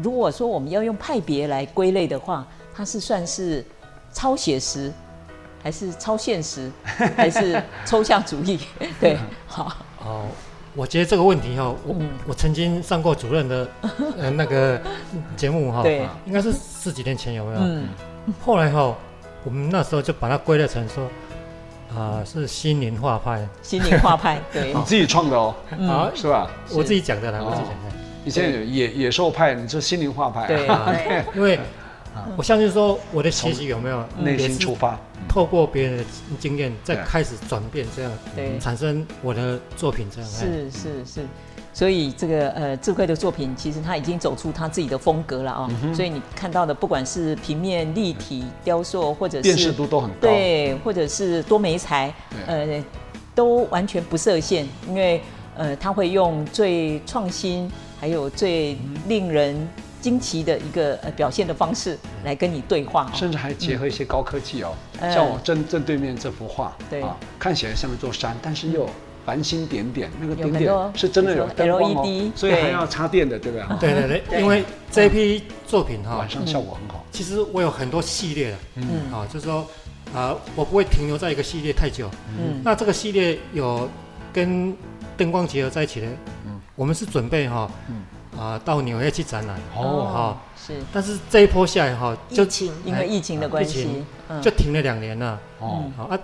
[0.03, 3.65] 如果说我们要用派别来归类的话，它是算是
[4.13, 4.93] 超写实，
[5.63, 6.71] 还是超现实，
[7.17, 8.59] 还是抽象主义？
[9.01, 10.27] 对，好，哦。
[10.75, 11.95] 我觉得这个问题哈，我
[12.27, 13.69] 我曾经上过主任的
[14.17, 14.81] 呃那个
[15.37, 17.59] 节目哈，对，应该是十几年前有没有？
[17.61, 17.89] 嗯。
[18.41, 18.97] 后来哈，
[19.45, 21.09] 我们那时候就把它归类成说，
[21.95, 23.47] 啊，是心灵画派。
[23.61, 24.73] 心灵画派， 对。
[24.73, 25.55] 你自己创的哦，
[25.89, 26.51] 啊，是吧？
[26.73, 27.97] 我自己讲的啦，我自己讲的。
[28.25, 30.47] 以前野野兽派，你是心灵画派。
[30.47, 30.67] 对。
[31.35, 31.59] 因为，
[32.37, 34.99] 我相信说我的学习有没有内心出发？
[35.29, 36.05] 透过别人的
[36.39, 38.59] 经验，再开始转变，这样对。
[38.59, 41.21] 产生我的作品，这样是是是，
[41.73, 45.71] 所以这个呃智慧的作品，其实他已经走出他自己的风格了啊。
[45.95, 52.13] 所以你看到的，不管是平面、立体、雕塑，或者是辨识度都很高，对，或者是多媒材，
[52.47, 52.83] 呃，
[53.35, 55.21] 都完全不设限，因为
[55.57, 58.77] 呃他会用最创新，还有最
[59.09, 59.69] 令人。
[60.03, 64.75] 惊奇的一个呃表现的方式来跟你对话，甚至还结合一些高科技哦。
[65.01, 67.01] 像我正正对面这幅画，对。
[67.01, 68.89] 啊，看起来像一座山，但是又
[69.25, 73.93] 繁星点点，那个点点是真的有灯光哦，所以还要插电的，对不对？
[73.93, 77.05] 对对对，因为这批作品哈，晚上效果很好。
[77.13, 79.13] 其实我有很多系列的，嗯。
[79.13, 79.65] 啊，就是说
[80.13, 82.11] 啊，我不会停留在一个系列太久。
[82.37, 83.89] 嗯，那这个系列有
[84.33, 84.77] 跟
[85.17, 86.07] 灯光结合在一起的，
[86.47, 88.03] 嗯，我们是准备哈，嗯。
[88.39, 92.45] 啊，到纽约去展览哦，好是，但是这一波下来哈，就
[92.85, 94.05] 因为疫情的关系，
[94.41, 96.19] 就停了两年了哦，好啊，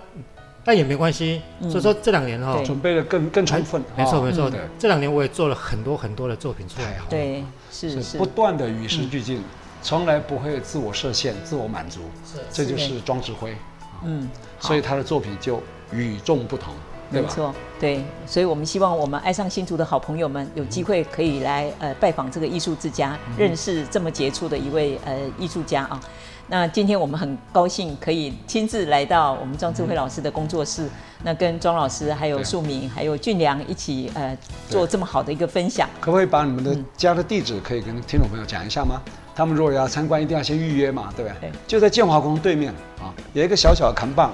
[0.63, 9.43] 但也没关系，所以说这两年哈，准备的更更充分，没错没错的，这两年我也做了很多很多的作品出来，对，是是不断的与时俱进，
[9.83, 13.55] 从来不会自我设限、自我满足，是，这就是庄智慧，
[14.03, 14.27] 嗯，
[14.59, 16.73] 所以他的作品就与众不同。
[17.11, 25.99] 没错，对，所以我们希望我们爱上新竹的好朋友们有机会可以来呃拜访这个艺术之家，认识这么杰出的一位呃艺术家啊。
[26.51, 30.87] 那今天我们很高兴可以亲自来到我们庄智慧老师的工作室，
[31.23, 34.35] 那跟庄老师还有树明还有俊良一起呃
[34.67, 35.87] 做这么好的一个分享。
[35.99, 39.01] 可不可以把你们的家的地址可以跟听众朋友讲一下吗？
[39.35, 41.49] 他们如果要参观，一定要先预约嘛，对不对？
[41.49, 44.31] 对，就在建华宫对面啊，有一个小小的扛棒。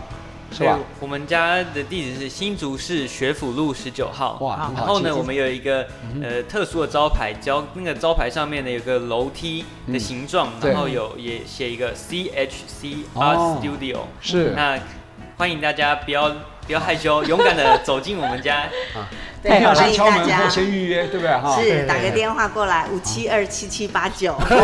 [0.55, 0.79] 是吧？
[1.01, 4.37] 我们家的地址是新竹市学府路十九号。
[4.39, 5.85] 哇，然后呢，我们有一个
[6.21, 13.99] 呃特殊的招牌，交那个招牌上面呢有个楼梯的形状，然后有也写一个 C H C Art Studio。
[14.21, 14.79] 是，那
[15.37, 16.31] 欢迎大家不要
[16.65, 18.55] 不要害羞，勇敢的走进我们家
[18.93, 19.07] 啊。
[19.45, 21.55] 对，欢迎大家先预约，对不对哈？
[21.61, 24.55] 是，打个电话过来五七二七七八九， 或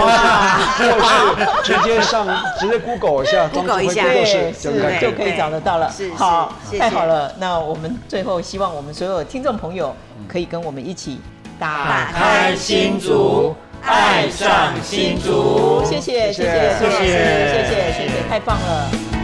[0.75, 2.25] 是直接上
[2.59, 4.51] 直接 Google 一下， Google 一下，对，是
[4.99, 5.93] 就可以找得到了。
[5.95, 7.31] 是，好，太好了。
[7.37, 9.95] 那我们最后希望我们所有听众朋友
[10.27, 11.21] 可以跟我们一起
[11.59, 15.83] 打开新竹，爱上新竹。
[15.85, 19.20] 谢谢，谢谢，谢谢，谢谢，谢谢，太棒了。